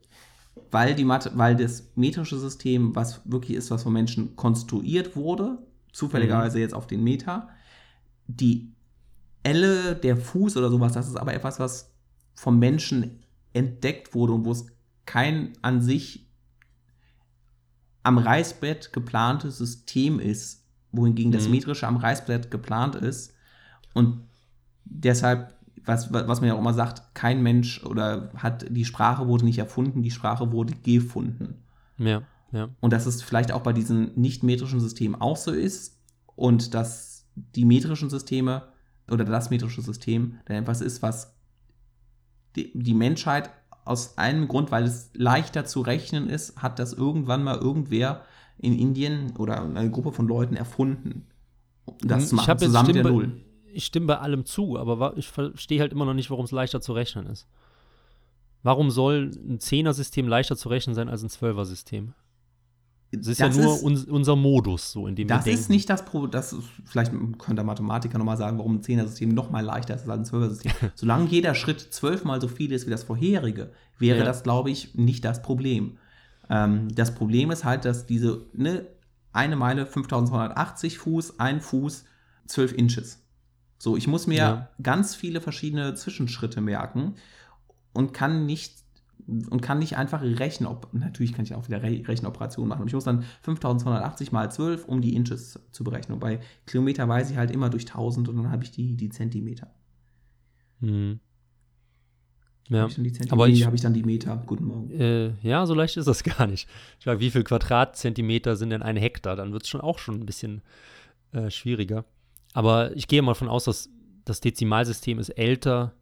weil, 0.72 0.96
die 0.96 1.06
Mathe, 1.06 1.34
weil 1.36 1.56
das 1.56 1.92
metrische 1.96 2.40
System, 2.40 2.96
was 2.96 3.22
wirklich 3.26 3.56
ist, 3.56 3.70
was 3.70 3.84
von 3.84 3.94
Menschen 3.94 4.36
konstruiert 4.36 5.16
wurde, 5.16 5.60
zufälligerweise 5.92 6.58
mhm. 6.58 6.62
jetzt 6.62 6.74
auf 6.74 6.88
den 6.88 7.04
Meter, 7.04 7.50
die 8.28 8.74
Elle, 9.44 9.96
der 9.96 10.18
Fuß 10.18 10.58
oder 10.58 10.70
sowas, 10.70 10.94
das 10.94 11.08
ist 11.08 11.16
aber 11.16 11.34
etwas, 11.34 11.60
was 11.60 11.94
vom 12.36 12.60
Menschen 12.60 13.24
entdeckt 13.54 14.14
wurde 14.14 14.34
und 14.34 14.46
wo 14.46 14.52
es 14.52 14.68
kein 15.06 15.54
an 15.62 15.82
sich 15.82 16.28
am 18.04 18.18
Reißbrett 18.18 18.94
geplantes 18.94 19.58
System 19.58 20.20
ist, 20.20 20.66
wohingegen 20.92 21.32
mhm. 21.32 21.36
das 21.36 21.50
metrische 21.50 21.88
am 21.88 21.98
Reißbrett 21.98 22.52
geplant 22.52 22.96
ist. 22.96 23.34
Und 23.94 24.22
deshalb, 24.86 25.54
was, 25.86 26.12
was 26.14 26.42
man 26.42 26.50
ja 26.50 26.56
auch 26.56 26.60
immer 26.60 26.74
sagt, 26.74 27.16
kein 27.16 27.42
Mensch 27.42 27.84
oder 27.84 28.30
hat, 28.36 28.66
die 28.70 28.86
Sprache 28.86 29.28
wurde 29.28 29.46
nicht 29.46 29.58
erfunden, 29.58 30.04
die 30.04 30.12
Sprache 30.12 30.52
wurde 30.52 30.74
gefunden. 30.84 31.64
Ja, 31.98 32.22
ja. 32.52 32.70
Und 32.80 32.94
dass 32.94 33.06
es 33.06 33.22
vielleicht 33.22 33.52
auch 33.52 33.62
bei 33.62 33.74
diesen 33.74 34.12
nicht-metrischen 34.16 34.80
Systemen 34.80 35.20
auch 35.20 35.38
so 35.38 35.52
ist 35.52 36.00
und 36.36 36.74
dass 36.74 37.26
die 37.36 37.66
metrischen 37.66 38.10
Systeme 38.10 38.70
oder 39.10 39.26
das 39.26 39.50
metrische 39.50 39.82
System 39.82 40.40
dann 40.46 40.58
etwas 40.58 40.82
ist, 40.82 41.02
was 41.02 41.36
die, 42.56 42.72
die 42.74 42.94
Menschheit 42.94 43.52
aus 43.86 44.18
einem 44.18 44.48
Grund, 44.48 44.72
weil 44.72 44.84
es 44.84 45.12
leichter 45.14 45.66
zu 45.66 45.82
rechnen 45.82 46.30
ist, 46.30 46.58
hat 46.58 46.80
das 46.80 46.94
irgendwann 46.94 47.44
mal 47.44 47.58
irgendwer 47.58 48.24
in 48.58 48.78
Indien 48.78 49.36
oder 49.38 49.62
eine 49.62 49.92
Gruppe 49.92 50.12
von 50.12 50.28
Leuten 50.28 50.56
erfunden. 50.56 51.28
Das 52.02 52.24
hm, 52.24 52.30
zu 52.30 52.36
machen, 52.36 52.60
zusammen 52.60 52.88
mit 52.88 52.96
der 52.96 53.04
Null. 53.04 53.42
Ich 53.72 53.86
stimme 53.86 54.08
bei 54.08 54.18
allem 54.18 54.46
zu, 54.46 54.78
aber 54.78 55.16
ich 55.18 55.28
verstehe 55.28 55.80
halt 55.80 55.92
immer 55.92 56.06
noch 56.06 56.16
nicht, 56.16 56.32
warum 56.32 56.46
es 56.46 56.52
leichter 56.52 56.82
zu 56.82 56.94
rechnen 56.94 57.28
ist. 57.28 57.48
Warum 58.64 58.90
soll 58.90 59.32
ein 59.36 59.60
Zehner-System 59.60 60.28
leichter 60.28 60.58
zu 60.58 60.70
rechnen 60.70 60.96
sein 60.96 61.10
als 61.10 61.22
ein 61.24 61.30
Zwölfer-System? 61.30 62.14
Es 63.12 63.28
ist 63.28 63.40
das 63.40 63.56
ja 63.56 63.64
nur 63.64 63.76
ist, 63.76 63.84
un, 63.84 64.04
unser 64.10 64.36
Modus, 64.36 64.92
so 64.92 65.08
in 65.08 65.16
dem 65.16 65.30
wir 65.30 65.36
denken. 65.36 65.50
Das 65.50 65.60
ist 65.60 65.70
nicht 65.70 65.90
das 65.90 66.04
Problem, 66.04 66.32
das 66.32 66.52
ist, 66.52 66.64
vielleicht 66.86 67.12
könnte 67.12 67.56
der 67.56 67.64
Mathematiker 67.64 68.18
nochmal 68.18 68.38
sagen, 68.38 68.58
warum 68.58 68.76
ein 68.76 68.84
Zehner-System 68.84 69.30
noch 69.30 69.50
mal 69.50 69.64
leichter 69.64 69.96
ist 69.96 70.10
als 70.10 70.20
ein 70.20 70.26
Zwölfer-System. 70.26 70.72
Solange 70.96 71.28
jeder 71.28 71.56
Schritt 71.56 71.80
zwölfmal 71.80 72.42
so 72.42 72.48
viel 72.48 72.72
ist 72.72 72.86
wie 72.86 72.92
das 72.92 73.04
vorherige, 73.04 73.72
wäre 73.98 74.20
ja. 74.20 74.26
das, 74.26 74.44
glaube 74.44 74.72
ich, 74.72 74.96
nicht 74.96 75.24
das 75.24 75.42
Problem. 75.42 75.98
Ähm, 76.50 76.90
das 76.94 77.16
Problem 77.16 77.50
ist 77.52 77.64
halt, 77.64 77.86
dass 77.86 78.06
diese 78.06 78.46
ne, 78.54 78.86
eine 79.32 79.56
Meile 79.56 79.86
5280 79.86 80.98
Fuß, 80.98 81.40
ein 81.40 81.62
Fuß, 81.62 82.04
12 82.48 82.74
Inches. 82.74 83.24
So, 83.78 83.96
ich 83.96 84.08
muss 84.08 84.28
mir 84.28 84.38
ja. 84.38 84.70
ganz 84.82 85.16
viele 85.16 85.40
verschiedene 85.40 85.94
Zwischenschritte 85.94 86.62
merken 86.62 87.16
und 87.94 88.14
kann 88.14 88.46
nicht 88.46 88.74
und 89.26 89.62
kann 89.62 89.80
nicht 89.80 89.98
einfach 89.98 90.22
rechnen, 90.22 90.68
ob, 90.68 90.94
natürlich 90.94 91.34
kann 91.34 91.44
ich 91.44 91.54
auch 91.54 91.68
wieder 91.68 91.84
Re 91.84 92.08
Rechenoperationen 92.08 92.70
machen, 92.70 92.82
aber 92.82 92.88
ich 92.88 92.94
muss 92.94 93.04
dann 93.04 93.24
5280 93.42 94.32
mal 94.32 94.52
12, 94.52 94.86
um 94.86 95.02
die 95.02 95.16
Inches 95.16 95.60
zu 95.72 95.84
berechnen. 95.84 96.14
Und 96.14 96.20
bei 96.20 96.40
Kilometer 96.66 97.08
weiß 97.08 97.32
ich 97.32 97.38
halt 97.38 97.52
immer 97.52 97.70
durch 97.70 97.84
1000 97.88 98.30
und 98.30 98.38
dann 98.38 98.52
habe 98.52 98.64
ich 98.64 98.72
die, 98.72 98.96
die 98.96 99.10
Zentimeter. 99.10 99.70
Hm. 100.80 101.20
Ja. 102.70 102.82
Habe 102.82 102.90
ich 102.90 102.96
dann 102.96 103.04
die 103.04 103.12
Zentimeter, 103.12 103.34
aber 103.34 103.48
ich, 103.50 103.66
habe 103.66 103.76
ich 103.76 103.82
dann 103.82 103.94
die 103.94 104.04
Meter. 104.04 104.44
Guten 104.46 104.66
Morgen. 104.66 104.92
Äh, 104.92 105.32
ja, 105.42 105.66
so 105.66 105.74
leicht 105.74 105.98
ist 105.98 106.08
das 106.08 106.24
gar 106.38 106.48
nicht. 106.48 106.68
Ich 107.00 107.06
frage, 107.06 107.20
wie 107.20 107.32
viel 107.32 107.44
Quadratzentimeter 107.44 108.56
sind 108.56 108.70
denn 108.70 108.84
ein 108.84 108.98
Hektar? 108.98 109.36
Dann 109.36 109.52
wird 109.52 109.64
es 109.64 109.70
schon 109.70 109.82
auch 109.82 110.00
schon 110.00 110.16
ein 110.16 110.26
bisschen 110.26 110.62
äh, 111.32 111.50
schwieriger. 111.50 112.06
Aber 112.54 112.96
ich 112.96 113.08
gehe 113.08 113.22
mal 113.22 113.32
davon 113.32 113.50
aus, 113.50 113.66
dass 113.66 113.90
das 114.26 114.42
Dezimalsystem 114.42 115.20
ist 115.20 115.30
älter 115.30 115.94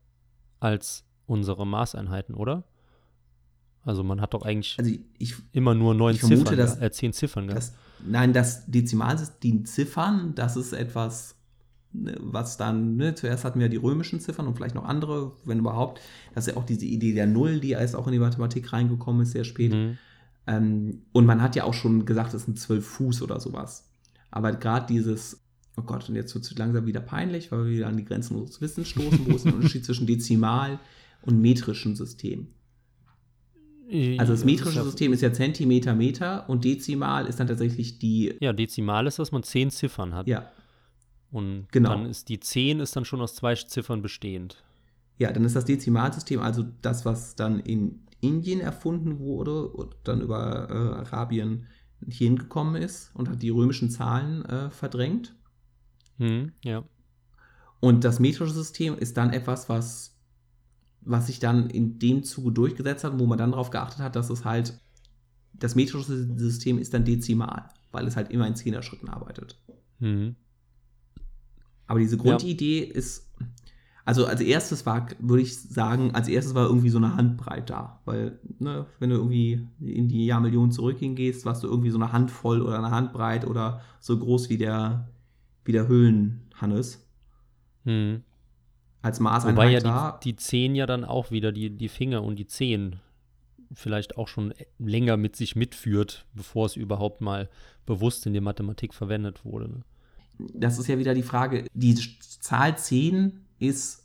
als 0.60 1.06
unsere 1.28 1.66
Maßeinheiten, 1.66 2.36
oder? 2.36 2.64
Also 3.86 4.04
man 4.04 4.20
hat 4.20 4.34
doch 4.34 4.42
eigentlich 4.42 4.76
also 4.80 4.92
ich, 5.18 5.36
immer 5.52 5.76
nur 5.76 5.94
neun 5.94 6.16
vermute, 6.16 6.42
Ziffern, 6.42 6.58
dass, 6.58 6.82
äh, 6.82 6.92
zehn 6.92 7.14
Ziffern. 7.14 7.48
Das, 7.48 7.74
nein, 8.06 8.34
das 8.34 8.66
Dezimalsystem, 8.66 9.40
die 9.40 9.64
Ziffern, 9.64 10.34
das 10.34 10.58
ist 10.58 10.74
etwas, 10.74 11.36
ne, 11.94 12.18
was 12.20 12.58
dann, 12.58 12.98
ne, 12.98 13.14
zuerst 13.14 13.46
hatten 13.46 13.60
wir 13.60 13.70
die 13.70 13.78
römischen 13.78 14.20
Ziffern 14.20 14.48
und 14.48 14.56
vielleicht 14.56 14.74
noch 14.74 14.86
andere, 14.86 15.34
wenn 15.46 15.60
überhaupt. 15.60 16.02
Das 16.34 16.48
ist 16.48 16.54
ja 16.54 16.60
auch 16.60 16.66
diese 16.66 16.86
Idee 16.86 17.14
der 17.14 17.28
Null, 17.28 17.60
die 17.60 17.72
erst 17.72 17.96
auch 17.96 18.08
in 18.08 18.14
die 18.14 18.20
Mathematik 18.20 18.74
reingekommen 18.74 19.22
ist, 19.22 19.32
sehr 19.32 19.44
spät. 19.44 19.72
Mhm. 19.72 19.98
Ähm, 20.48 21.04
und 21.12 21.28
man 21.28 21.42
hat 21.44 21.56
ja 21.56 21.64
auch 21.64 21.76
schon 21.76 22.06
gesagt, 22.06 22.34
es 22.34 22.46
sind 22.46 22.60
zwölf 22.60 22.86
Fuß 22.88 23.22
oder 23.22 23.40
sowas. 23.40 23.88
Aber 24.32 24.52
gerade 24.52 24.88
dieses, 24.88 25.44
oh 25.78 25.84
Gott, 25.84 26.10
und 26.10 26.16
jetzt 26.16 26.34
wird 26.34 26.44
es 26.44 26.58
langsam 26.58 26.88
wieder 26.88 27.02
peinlich, 27.02 27.52
weil 27.52 27.66
wir 27.66 27.72
wieder 27.72 27.88
an 27.88 27.98
die 27.98 28.06
Grenzen 28.06 28.36
unseres 28.36 28.62
Wissens 28.62 28.88
stoßen, 28.90 29.28
wo 29.28 29.36
ist 29.36 29.46
der 29.46 29.54
Unterschied 29.56 29.86
zwischen 29.86 30.08
Dezimal 30.08 30.80
und 31.22 31.40
metrischen 31.40 31.96
System? 31.96 32.48
Also 34.18 34.34
das 34.34 34.46
metrische 34.46 34.84
System 34.84 35.14
ist 35.14 35.22
ja 35.22 35.32
Zentimeter, 35.32 35.94
Meter 35.94 36.50
und 36.50 36.66
Dezimal 36.66 37.28
ist 37.28 37.40
dann 37.40 37.48
tatsächlich 37.48 38.00
die. 38.00 38.36
Ja, 38.40 38.52
Dezimal 38.52 39.06
ist, 39.06 39.20
dass 39.20 39.32
man 39.32 39.44
zehn 39.44 39.70
Ziffern 39.70 40.16
hat. 40.16 40.28
Ja. 40.28 40.50
Und 41.32 41.68
genau. 41.72 41.90
dann 41.90 42.06
ist 42.06 42.30
die 42.30 42.40
10 42.40 42.80
ist 42.80 42.96
dann 42.96 43.04
schon 43.04 43.20
aus 43.20 43.36
zwei 43.36 43.56
Ziffern 43.56 44.02
bestehend. 44.02 44.64
Ja, 45.18 45.34
dann 45.34 45.44
ist 45.44 45.56
das 45.56 45.66
Dezimalsystem 45.66 46.40
also 46.40 46.64
das, 46.82 47.04
was 47.06 47.36
dann 47.36 47.60
in 47.60 48.06
Indien 48.22 48.62
erfunden 48.62 49.20
wurde 49.20 49.68
und 49.68 49.96
dann 50.06 50.22
über 50.22 50.70
äh, 50.70 50.74
Arabien 50.74 51.68
hier 52.08 52.28
hingekommen 52.28 52.82
ist 52.82 53.12
und 53.16 53.30
hat 53.30 53.42
die 53.42 53.50
römischen 53.50 53.90
Zahlen 53.90 54.46
äh, 54.46 54.70
verdrängt. 54.70 55.36
Hm, 56.18 56.54
ja. 56.64 56.84
Und 57.82 58.04
das 58.04 58.20
metrische 58.20 58.54
System 58.54 58.98
ist 58.98 59.18
dann 59.18 59.32
etwas, 59.32 59.70
was 59.70 60.15
was 61.06 61.28
sich 61.28 61.40
dann 61.40 61.70
in 61.70 62.00
dem 62.00 62.24
Zuge 62.24 62.52
durchgesetzt 62.52 63.04
hat, 63.04 63.20
wo 63.20 63.26
man 63.26 63.38
dann 63.38 63.52
darauf 63.52 63.70
geachtet 63.70 64.00
hat, 64.00 64.16
dass 64.16 64.30
es 64.30 64.44
halt, 64.44 64.80
das 65.54 65.76
metrische 65.76 66.36
System 66.38 66.80
ist 66.80 66.94
dann 66.94 67.06
dezimal, 67.06 67.70
weil 67.92 68.08
es 68.08 68.16
halt 68.16 68.32
immer 68.32 68.48
in 68.48 68.56
Zehner-Schritten 68.56 69.08
arbeitet. 69.08 69.58
Mhm. 70.00 70.36
Aber 71.88 72.00
diese 72.00 72.18
Grundidee 72.18 72.88
ja. 72.88 72.94
ist, 72.94 73.32
also 74.04 74.26
als 74.26 74.42
erstes 74.42 74.86
war, 74.88 75.08
würde 75.20 75.44
ich 75.44 75.56
sagen, 75.56 76.14
als 76.16 76.28
erstes 76.28 76.56
war 76.56 76.66
irgendwie 76.66 76.90
so 76.90 76.98
eine 76.98 77.16
Handbreit 77.16 77.70
da, 77.70 78.02
weil, 78.06 78.40
ne, 78.60 78.88
wenn 79.00 79.12
du 79.12 79.16
irgendwie 79.18 79.68
in 79.80 80.08
die 80.08 80.26
Jahrmillionen 80.26 80.72
zurück 80.72 80.98
hingehst, 80.98 81.46
warst 81.46 81.64
du 81.64 81.68
irgendwie 81.68 81.92
so 81.92 82.00
eine 82.00 82.12
Handvoll 82.12 82.62
oder 82.62 82.80
eine 82.80 82.92
Handbreit 82.92 83.46
oder 83.46 83.82
so 84.00 84.18
groß 84.18 84.50
wie 84.50 84.58
der, 84.58 85.08
wie 85.64 85.72
der 85.72 85.88
Höhlenhannes. 85.88 87.08
Mhm 87.84 88.24
als 89.06 89.20
Maßeinheit 89.20 89.56
Wobei 89.56 89.72
ja 89.72 89.80
da. 89.80 90.20
Die, 90.24 90.32
die 90.32 90.36
Zehen 90.36 90.76
ja 90.76 90.86
dann 90.86 91.06
auch 91.06 91.32
wieder, 91.32 91.52
die, 91.52 91.70
die 91.70 91.90
Finger 91.90 92.24
und 92.24 92.38
die 92.38 92.48
Zehen 92.48 93.00
vielleicht 93.74 94.18
auch 94.18 94.28
schon 94.28 94.54
länger 94.80 95.18
mit 95.18 95.36
sich 95.36 95.56
mitführt, 95.56 96.26
bevor 96.34 96.66
es 96.66 96.76
überhaupt 96.76 97.22
mal 97.22 97.50
bewusst 97.86 98.26
in 98.26 98.34
der 98.34 98.42
Mathematik 98.42 98.94
verwendet 98.94 99.46
wurde. 99.46 99.70
Ne? 99.70 99.82
Das 100.54 100.80
ist 100.80 100.88
ja 100.88 100.98
wieder 100.98 101.14
die 101.14 101.24
Frage, 101.24 101.66
die 101.74 101.96
Zahl 102.20 102.78
10 102.78 103.46
ist 103.60 104.02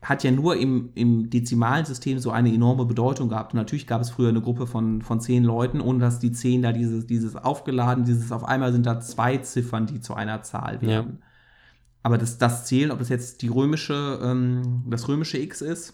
hat 0.00 0.22
ja 0.22 0.30
nur 0.30 0.56
im, 0.56 0.90
im 0.94 1.28
Dezimalsystem 1.28 2.20
so 2.20 2.30
eine 2.30 2.54
enorme 2.54 2.84
Bedeutung 2.84 3.28
gehabt. 3.28 3.52
Und 3.52 3.58
natürlich 3.58 3.88
gab 3.88 4.00
es 4.00 4.10
früher 4.10 4.28
eine 4.28 4.40
Gruppe 4.40 4.68
von, 4.68 5.02
von 5.02 5.20
zehn 5.20 5.42
Leuten, 5.42 5.80
ohne 5.80 5.98
dass 5.98 6.20
die 6.20 6.30
zehn 6.30 6.62
da 6.62 6.70
dieses, 6.70 7.06
dieses 7.06 7.34
aufgeladen, 7.34 8.04
dieses 8.04 8.30
auf 8.30 8.44
einmal 8.44 8.72
sind 8.72 8.86
da 8.86 9.00
zwei 9.00 9.38
Ziffern, 9.38 9.86
die 9.86 10.00
zu 10.00 10.14
einer 10.14 10.42
Zahl 10.42 10.80
werden. 10.82 11.18
Ja. 11.20 11.27
Aber 12.08 12.16
das, 12.16 12.38
das 12.38 12.64
Zählen, 12.64 12.90
ob 12.90 13.00
das 13.00 13.10
jetzt 13.10 13.42
die 13.42 13.48
römische, 13.48 14.18
ähm, 14.22 14.84
das 14.88 15.08
römische 15.08 15.36
X 15.36 15.60
ist 15.60 15.92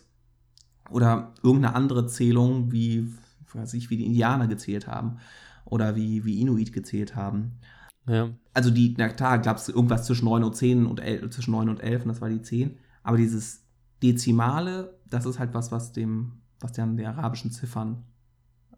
oder 0.89 1.33
irgendeine 1.43 1.75
andere 1.75 2.07
Zählung, 2.07 2.71
wie, 2.71 3.13
weiß 3.53 3.75
ich, 3.75 3.91
wie 3.91 3.97
die 3.97 4.07
Indianer 4.07 4.47
gezählt 4.47 4.87
haben 4.87 5.19
oder 5.65 5.97
wie, 5.97 6.25
wie 6.25 6.41
Inuit 6.41 6.73
gezählt 6.73 7.17
haben. 7.17 7.59
Ja. 8.07 8.31
Also 8.53 8.71
die, 8.71 8.95
na 8.97 9.09
klar, 9.09 9.41
gab 9.41 9.57
es 9.57 9.69
irgendwas 9.69 10.07
zwischen 10.07 10.27
9 10.27 10.45
und 10.45 10.55
10 10.55 10.87
und 10.87 11.01
11, 11.01 11.31
zwischen 11.31 11.51
9 11.51 11.69
und 11.69 11.81
11 11.81 12.03
und 12.03 12.09
das 12.11 12.21
war 12.21 12.29
die 12.29 12.43
10. 12.43 12.79
Aber 13.03 13.17
dieses 13.17 13.65
Dezimale, 14.01 14.97
das 15.11 15.27
ist 15.27 15.41
halt 15.41 15.53
was, 15.53 15.73
was 15.73 15.93
dem, 15.93 16.43
was 16.61 16.75
dann 16.75 16.97
der 16.97 17.09
arabischen 17.09 17.51
Ziffern 17.51 18.05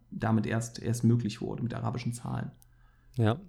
damit 0.09 0.47
erst, 0.47 0.81
erst 0.81 1.03
möglich 1.03 1.39
wurde, 1.39 1.61
mit 1.61 1.75
arabischen 1.75 2.13
Zahlen. 2.13 2.49
Ja. 3.15 3.39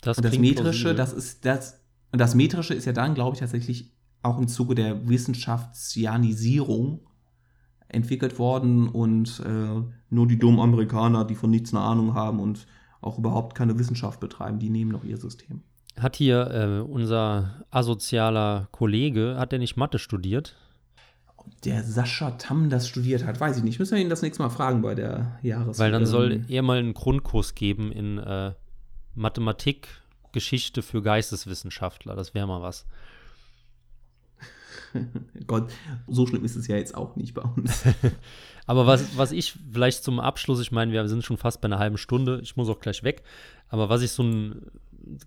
Das 0.00 0.16
und 0.16 0.24
das 0.24 0.36
metrische, 0.36 0.96
das 0.96 1.12
ist, 1.12 1.44
das, 1.44 1.85
und 2.16 2.20
das 2.20 2.34
Metrische 2.34 2.72
ist 2.72 2.86
ja 2.86 2.94
dann, 2.94 3.12
glaube 3.12 3.34
ich, 3.34 3.40
tatsächlich 3.40 3.92
auch 4.22 4.38
im 4.38 4.48
Zuge 4.48 4.74
der 4.74 5.06
Wissenschaftsianisierung 5.06 7.00
entwickelt 7.88 8.38
worden 8.38 8.88
und 8.88 9.42
äh, 9.44 9.82
nur 10.08 10.26
die 10.26 10.38
dummen 10.38 10.58
Amerikaner, 10.58 11.26
die 11.26 11.34
von 11.34 11.50
nichts 11.50 11.74
eine 11.74 11.84
Ahnung 11.84 12.14
haben 12.14 12.40
und 12.40 12.66
auch 13.02 13.18
überhaupt 13.18 13.54
keine 13.54 13.78
Wissenschaft 13.78 14.18
betreiben, 14.18 14.58
die 14.58 14.70
nehmen 14.70 14.92
noch 14.92 15.04
ihr 15.04 15.18
System. 15.18 15.60
Hat 16.00 16.16
hier 16.16 16.50
äh, 16.50 16.90
unser 16.90 17.66
asozialer 17.70 18.68
Kollege, 18.72 19.36
hat 19.38 19.52
der 19.52 19.58
nicht 19.58 19.76
Mathe 19.76 19.98
studiert? 19.98 20.56
Der 21.66 21.82
Sascha 21.82 22.30
Tam 22.30 22.70
das 22.70 22.88
studiert 22.88 23.26
hat, 23.26 23.38
weiß 23.38 23.58
ich 23.58 23.62
nicht. 23.62 23.78
Müssen 23.78 23.96
wir 23.96 24.02
ihn 24.02 24.08
das 24.08 24.22
nächste 24.22 24.42
Mal 24.42 24.48
fragen 24.48 24.80
bei 24.80 24.94
der 24.94 25.38
Jahres. 25.42 25.78
Weil 25.78 25.92
dann 25.92 26.06
soll 26.06 26.46
er 26.48 26.62
mal 26.62 26.78
einen 26.78 26.94
Grundkurs 26.94 27.54
geben 27.54 27.92
in 27.92 28.16
äh, 28.16 28.54
Mathematik, 29.14 29.88
Geschichte 30.36 30.82
für 30.82 31.00
Geisteswissenschaftler. 31.00 32.14
Das 32.14 32.34
wäre 32.34 32.46
mal 32.46 32.60
was. 32.60 32.84
Gott, 35.46 35.72
so 36.06 36.26
schlimm 36.26 36.44
ist 36.44 36.56
es 36.56 36.66
ja 36.66 36.76
jetzt 36.76 36.94
auch 36.94 37.16
nicht 37.16 37.32
bei 37.32 37.40
uns. 37.40 37.84
aber 38.66 38.86
was, 38.86 39.16
was 39.16 39.32
ich 39.32 39.54
vielleicht 39.72 40.04
zum 40.04 40.20
Abschluss, 40.20 40.60
ich 40.60 40.72
meine, 40.72 40.92
wir 40.92 41.08
sind 41.08 41.24
schon 41.24 41.38
fast 41.38 41.62
bei 41.62 41.66
einer 41.66 41.78
halben 41.78 41.96
Stunde, 41.96 42.40
ich 42.42 42.54
muss 42.54 42.68
auch 42.68 42.80
gleich 42.80 43.02
weg, 43.02 43.22
aber 43.70 43.88
was 43.88 44.02
ich 44.02 44.10
so 44.10 44.24
ein, 44.24 44.66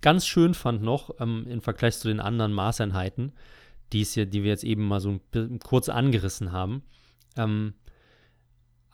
ganz 0.01 0.27
schön 0.27 0.53
fand 0.53 0.83
noch 0.83 1.19
ähm, 1.19 1.47
im 1.49 1.61
Vergleich 1.61 1.97
zu 1.97 2.07
den 2.07 2.19
anderen 2.19 2.53
Maßeinheiten, 2.53 3.33
die, 3.91 4.01
es 4.01 4.13
ja, 4.13 4.25
die 4.25 4.43
wir 4.43 4.51
jetzt 4.51 4.63
eben 4.63 4.87
mal 4.87 4.99
so 4.99 5.19
kurz 5.63 5.89
angerissen 5.89 6.51
haben, 6.51 6.83
ähm, 7.35 7.73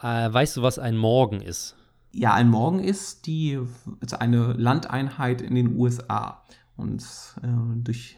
äh, 0.02 0.32
weißt 0.32 0.56
du, 0.56 0.62
was 0.62 0.80
ein 0.80 0.96
Morgen 0.96 1.42
ist? 1.42 1.76
Ja, 2.18 2.34
ein 2.34 2.50
Morgen 2.50 2.80
ist 2.80 3.26
die 3.26 3.60
ist 4.00 4.14
eine 4.14 4.54
Landeinheit 4.54 5.42
in 5.42 5.54
den 5.54 5.76
USA. 5.76 6.44
Und 6.78 7.04
äh, 7.44 7.48
durch 7.84 8.18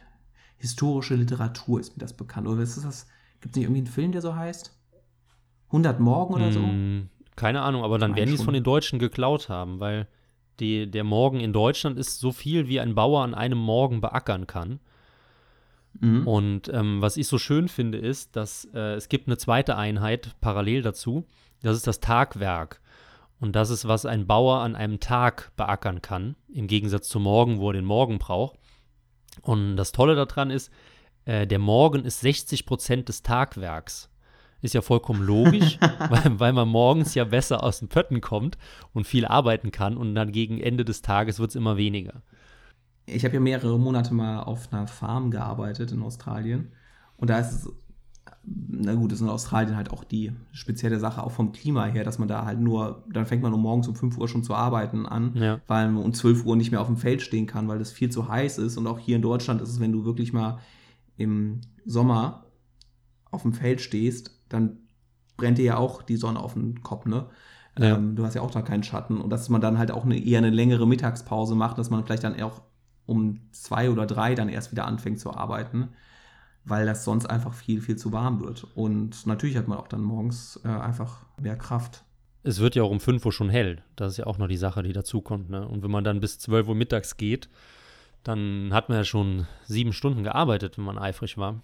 historische 0.58 1.16
Literatur 1.16 1.80
ist 1.80 1.98
mir 1.98 2.02
das 2.02 2.14
bekannt. 2.14 2.48
Oder 2.48 2.62
ist 2.62 2.78
das, 2.78 3.08
gibt 3.42 3.56
es 3.56 3.58
nicht 3.58 3.66
irgendwie 3.66 3.80
einen 3.80 3.88
Film, 3.88 4.12
der 4.12 4.22
so 4.22 4.36
heißt? 4.36 4.78
100 5.70 6.00
Morgen 6.00 6.36
oder 6.36 6.52
so? 6.52 6.60
Hm, 6.60 7.10
keine 7.36 7.62
Ahnung, 7.62 7.84
aber 7.84 7.98
dann 7.98 8.16
werden 8.16 8.30
die 8.30 8.36
es 8.36 8.44
von 8.44 8.54
den 8.54 8.64
Deutschen 8.64 9.00
geklaut 9.00 9.50
haben, 9.50 9.80
weil 9.80 10.08
die, 10.60 10.90
der 10.90 11.04
Morgen 11.04 11.40
in 11.40 11.52
Deutschland 11.52 11.98
ist 11.98 12.20
so 12.20 12.32
viel, 12.32 12.68
wie 12.68 12.80
ein 12.80 12.94
Bauer 12.94 13.24
an 13.24 13.34
einem 13.34 13.58
Morgen 13.58 14.00
beackern 14.00 14.46
kann. 14.46 14.80
Mhm. 16.00 16.28
Und 16.28 16.70
ähm, 16.72 17.02
was 17.02 17.18
ich 17.18 17.28
so 17.28 17.40
schön 17.40 17.68
finde, 17.68 17.98
ist, 17.98 18.36
dass 18.36 18.66
äh, 18.76 18.94
es 18.94 19.10
gibt 19.10 19.28
eine 19.28 19.38
zweite 19.38 19.76
Einheit 19.76 20.36
parallel 20.40 20.84
dazu. 20.84 21.26
Das 21.64 21.76
ist 21.76 21.88
das 21.88 22.00
Tagwerk. 22.00 22.80
Und 23.40 23.56
das 23.56 23.70
ist, 23.70 23.88
was 23.88 24.06
ein 24.06 24.26
Bauer 24.26 24.62
an 24.62 24.76
einem 24.76 25.00
Tag 25.00 25.52
beackern 25.56 26.02
kann, 26.02 26.36
im 26.52 26.68
Gegensatz 26.68 27.08
zum 27.08 27.24
Morgen, 27.24 27.60
wo 27.60 27.70
er 27.70 27.74
den 27.74 27.86
Morgen 27.86 28.18
braucht. 28.18 28.58
Und 29.42 29.78
das 29.78 29.92
Tolle 29.92 30.16
daran 30.16 30.50
ist, 30.50 30.72
äh, 31.26 31.46
der 31.46 31.60
Morgen 31.60 32.04
ist 32.04 32.22
60 32.22 32.66
Prozent 32.66 33.10
des 33.10 33.22
Tagwerks. 33.22 34.10
Ist 34.62 34.74
ja 34.74 34.82
vollkommen 34.82 35.22
logisch, 35.24 35.78
weil, 36.10 36.40
weil, 36.40 36.54
man 36.54 36.68
morgens 36.68 37.14
ja 37.14 37.26
besser 37.26 37.64
aus 37.64 37.80
den 37.80 37.90
Pötten 37.90 38.22
kommt 38.22 38.58
und 38.94 39.06
viel 39.06 39.26
arbeiten 39.26 39.72
kann 39.72 39.98
und 39.98 40.16
dann 40.16 40.32
gegen 40.32 40.60
Ende 40.60 40.84
des 40.84 41.04
Tages 41.04 41.38
wird 41.38 41.52
es 41.52 41.56
immer 41.56 41.78
weniger. 41.78 42.24
Ich 43.06 43.24
habe 43.24 43.36
ja 43.36 43.40
mehrere 43.40 43.78
Monate 43.78 44.14
mal 44.14 44.42
auf 44.42 44.74
einer 44.74 44.88
Farm 44.88 45.30
gearbeitet 45.30 45.92
in 45.92 46.02
Australien 46.02 46.72
und 47.18 47.30
da 47.30 47.38
ist 47.40 47.52
es 47.52 47.72
na 48.50 48.96
gut, 48.96 49.12
das 49.12 49.20
ist 49.20 49.24
in 49.24 49.30
Australien 49.30 49.76
halt 49.76 49.92
auch 49.92 50.06
die 50.06 50.32
spezielle 50.54 51.00
Sache, 51.00 51.22
auch 51.22 51.32
vom 51.32 51.52
Klima 51.52 51.86
her, 51.86 52.06
dass 52.06 52.18
man 52.18 52.30
da 52.30 52.46
halt 52.46 52.60
nur, 52.60 53.04
dann 53.12 53.26
fängt 53.26 53.44
man 53.44 53.54
um 53.54 53.62
morgens 53.62 53.90
um 53.90 53.96
5 53.96 54.18
Uhr 54.18 54.28
schon 54.30 54.44
zu 54.44 54.56
arbeiten 54.56 55.06
an, 55.06 55.32
ja. 55.36 55.60
weil 55.68 55.90
man 55.92 56.04
um 56.04 56.14
12 56.14 56.46
Uhr 56.46 56.56
nicht 56.56 56.72
mehr 56.72 56.80
auf 56.80 56.88
dem 56.88 56.96
Feld 56.96 57.22
stehen 57.22 57.46
kann, 57.46 57.68
weil 57.68 57.80
das 57.80 57.92
viel 57.92 58.10
zu 58.10 58.30
heiß 58.30 58.58
ist. 58.60 58.78
Und 58.78 58.88
auch 58.88 59.00
hier 59.00 59.18
in 59.18 59.22
Deutschland 59.22 59.62
ist 59.62 59.70
es, 59.70 59.80
wenn 59.82 59.92
du 59.92 60.06
wirklich 60.06 60.32
mal 60.32 60.60
im 61.18 61.60
Sommer 61.86 62.46
auf 63.32 63.42
dem 63.42 63.54
Feld 63.54 63.82
stehst, 63.82 64.32
dann 64.48 64.78
brennt 65.36 65.58
dir 65.58 65.66
ja 65.66 65.78
auch 65.78 66.02
die 66.02 66.16
Sonne 66.16 66.40
auf 66.40 66.54
den 66.54 66.82
Kopf, 66.84 67.06
ne? 67.06 67.26
Ja. 67.78 67.96
Ähm, 67.96 68.16
du 68.16 68.24
hast 68.24 68.34
ja 68.34 68.42
auch 68.42 68.52
da 68.52 68.62
keinen 68.62 68.84
Schatten. 68.84 69.20
Und 69.20 69.30
dass 69.30 69.50
man 69.50 69.62
dann 69.62 69.78
halt 69.78 69.92
auch 69.92 70.06
eine, 70.06 70.18
eher 70.18 70.38
eine 70.38 70.50
längere 70.50 70.88
Mittagspause 70.88 71.54
macht, 71.54 71.78
dass 71.78 71.90
man 71.90 72.06
vielleicht 72.06 72.24
dann 72.24 72.42
auch 72.42 72.62
um 73.06 73.42
zwei 73.52 73.92
oder 73.92 74.06
drei 74.06 74.36
dann 74.36 74.50
erst 74.50 74.72
wieder 74.72 74.86
anfängt 74.86 75.20
zu 75.20 75.34
arbeiten 75.34 75.90
weil 76.68 76.86
das 76.86 77.04
sonst 77.04 77.26
einfach 77.26 77.54
viel, 77.54 77.82
viel 77.82 77.96
zu 77.96 78.12
warm 78.12 78.42
wird. 78.42 78.68
Und 78.76 79.26
natürlich 79.26 79.56
hat 79.56 79.68
man 79.68 79.78
auch 79.78 79.88
dann 79.88 80.02
morgens 80.02 80.60
äh, 80.66 80.68
einfach 80.68 81.26
mehr 81.40 81.56
Kraft. 81.56 82.04
Es 82.44 82.60
wird 82.60 82.76
ja 82.76 82.84
auch 82.84 82.92
um 82.92 83.00
5 83.00 83.26
Uhr 83.26 83.32
schon 83.32 83.50
hell. 83.50 83.82
Das 83.96 84.14
ist 84.14 84.18
ja 84.18 84.28
auch 84.28 84.38
noch 84.38 84.48
die 84.48 84.58
Sache, 84.58 84.84
die 84.84 84.94
dazukommt. 84.94 85.50
Ne? 85.50 85.68
Und 85.68 85.84
wenn 85.84 85.92
man 85.92 86.04
dann 86.04 86.20
bis 86.20 86.40
12 86.40 86.68
Uhr 86.68 86.76
mittags 86.76 87.18
geht, 87.18 87.50
dann 88.24 88.72
hat 88.74 88.90
man 88.90 88.98
ja 88.98 89.04
schon 89.06 89.48
sieben 89.66 89.94
Stunden 89.94 90.24
gearbeitet, 90.24 90.78
wenn 90.78 90.86
man 90.86 90.98
eifrig 90.98 91.38
war. 91.38 91.62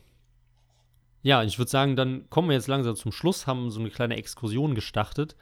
Ja, 1.22 1.44
ich 1.44 1.58
würde 1.58 1.72
sagen, 1.72 1.96
dann 1.96 2.30
kommen 2.30 2.50
wir 2.50 2.56
jetzt 2.56 2.68
langsam 2.68 2.96
zum 2.96 3.12
Schluss, 3.12 3.48
haben 3.48 3.72
so 3.72 3.80
eine 3.80 3.90
kleine 3.90 4.16
Exkursion 4.18 4.76
gestartet. 4.76 5.36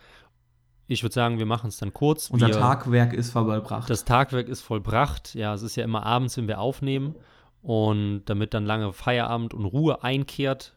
Ich 0.88 1.04
würde 1.04 1.14
sagen, 1.14 1.40
wir 1.40 1.46
machen 1.46 1.68
es 1.68 1.78
dann 1.78 1.94
kurz. 1.94 2.30
Unser 2.30 2.48
wir, 2.48 2.56
Tagwerk 2.56 3.14
ist 3.14 3.32
vollbracht. 3.32 3.90
Das 3.90 4.06
Tagwerk 4.06 4.48
ist 4.48 4.62
vollbracht. 4.62 5.34
Ja, 5.36 5.54
es 5.54 5.62
ist 5.62 5.76
ja 5.76 5.84
immer 5.84 6.06
abends, 6.06 6.38
wenn 6.38 6.48
wir 6.48 6.60
aufnehmen 6.60 7.16
und 7.62 8.24
damit 8.26 8.54
dann 8.54 8.66
lange 8.66 8.94
Feierabend 8.94 9.54
und 9.54 9.66
Ruhe 9.66 10.04
einkehrt. 10.04 10.76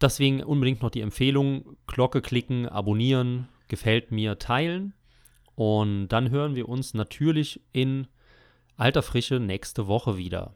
Deswegen 0.00 0.42
unbedingt 0.42 0.82
noch 0.82 0.90
die 0.90 1.00
Empfehlung, 1.00 1.76
Glocke 1.86 2.22
klicken, 2.22 2.68
abonnieren, 2.68 3.48
gefällt 3.68 4.10
mir, 4.10 4.38
teilen. 4.38 4.94
Und 5.54 6.08
dann 6.08 6.30
hören 6.30 6.56
wir 6.56 6.68
uns 6.68 6.94
natürlich 6.94 7.60
in 7.72 8.08
alter 8.76 9.02
Frische 9.02 9.38
nächste 9.38 9.86
Woche 9.86 10.16
wieder. 10.16 10.54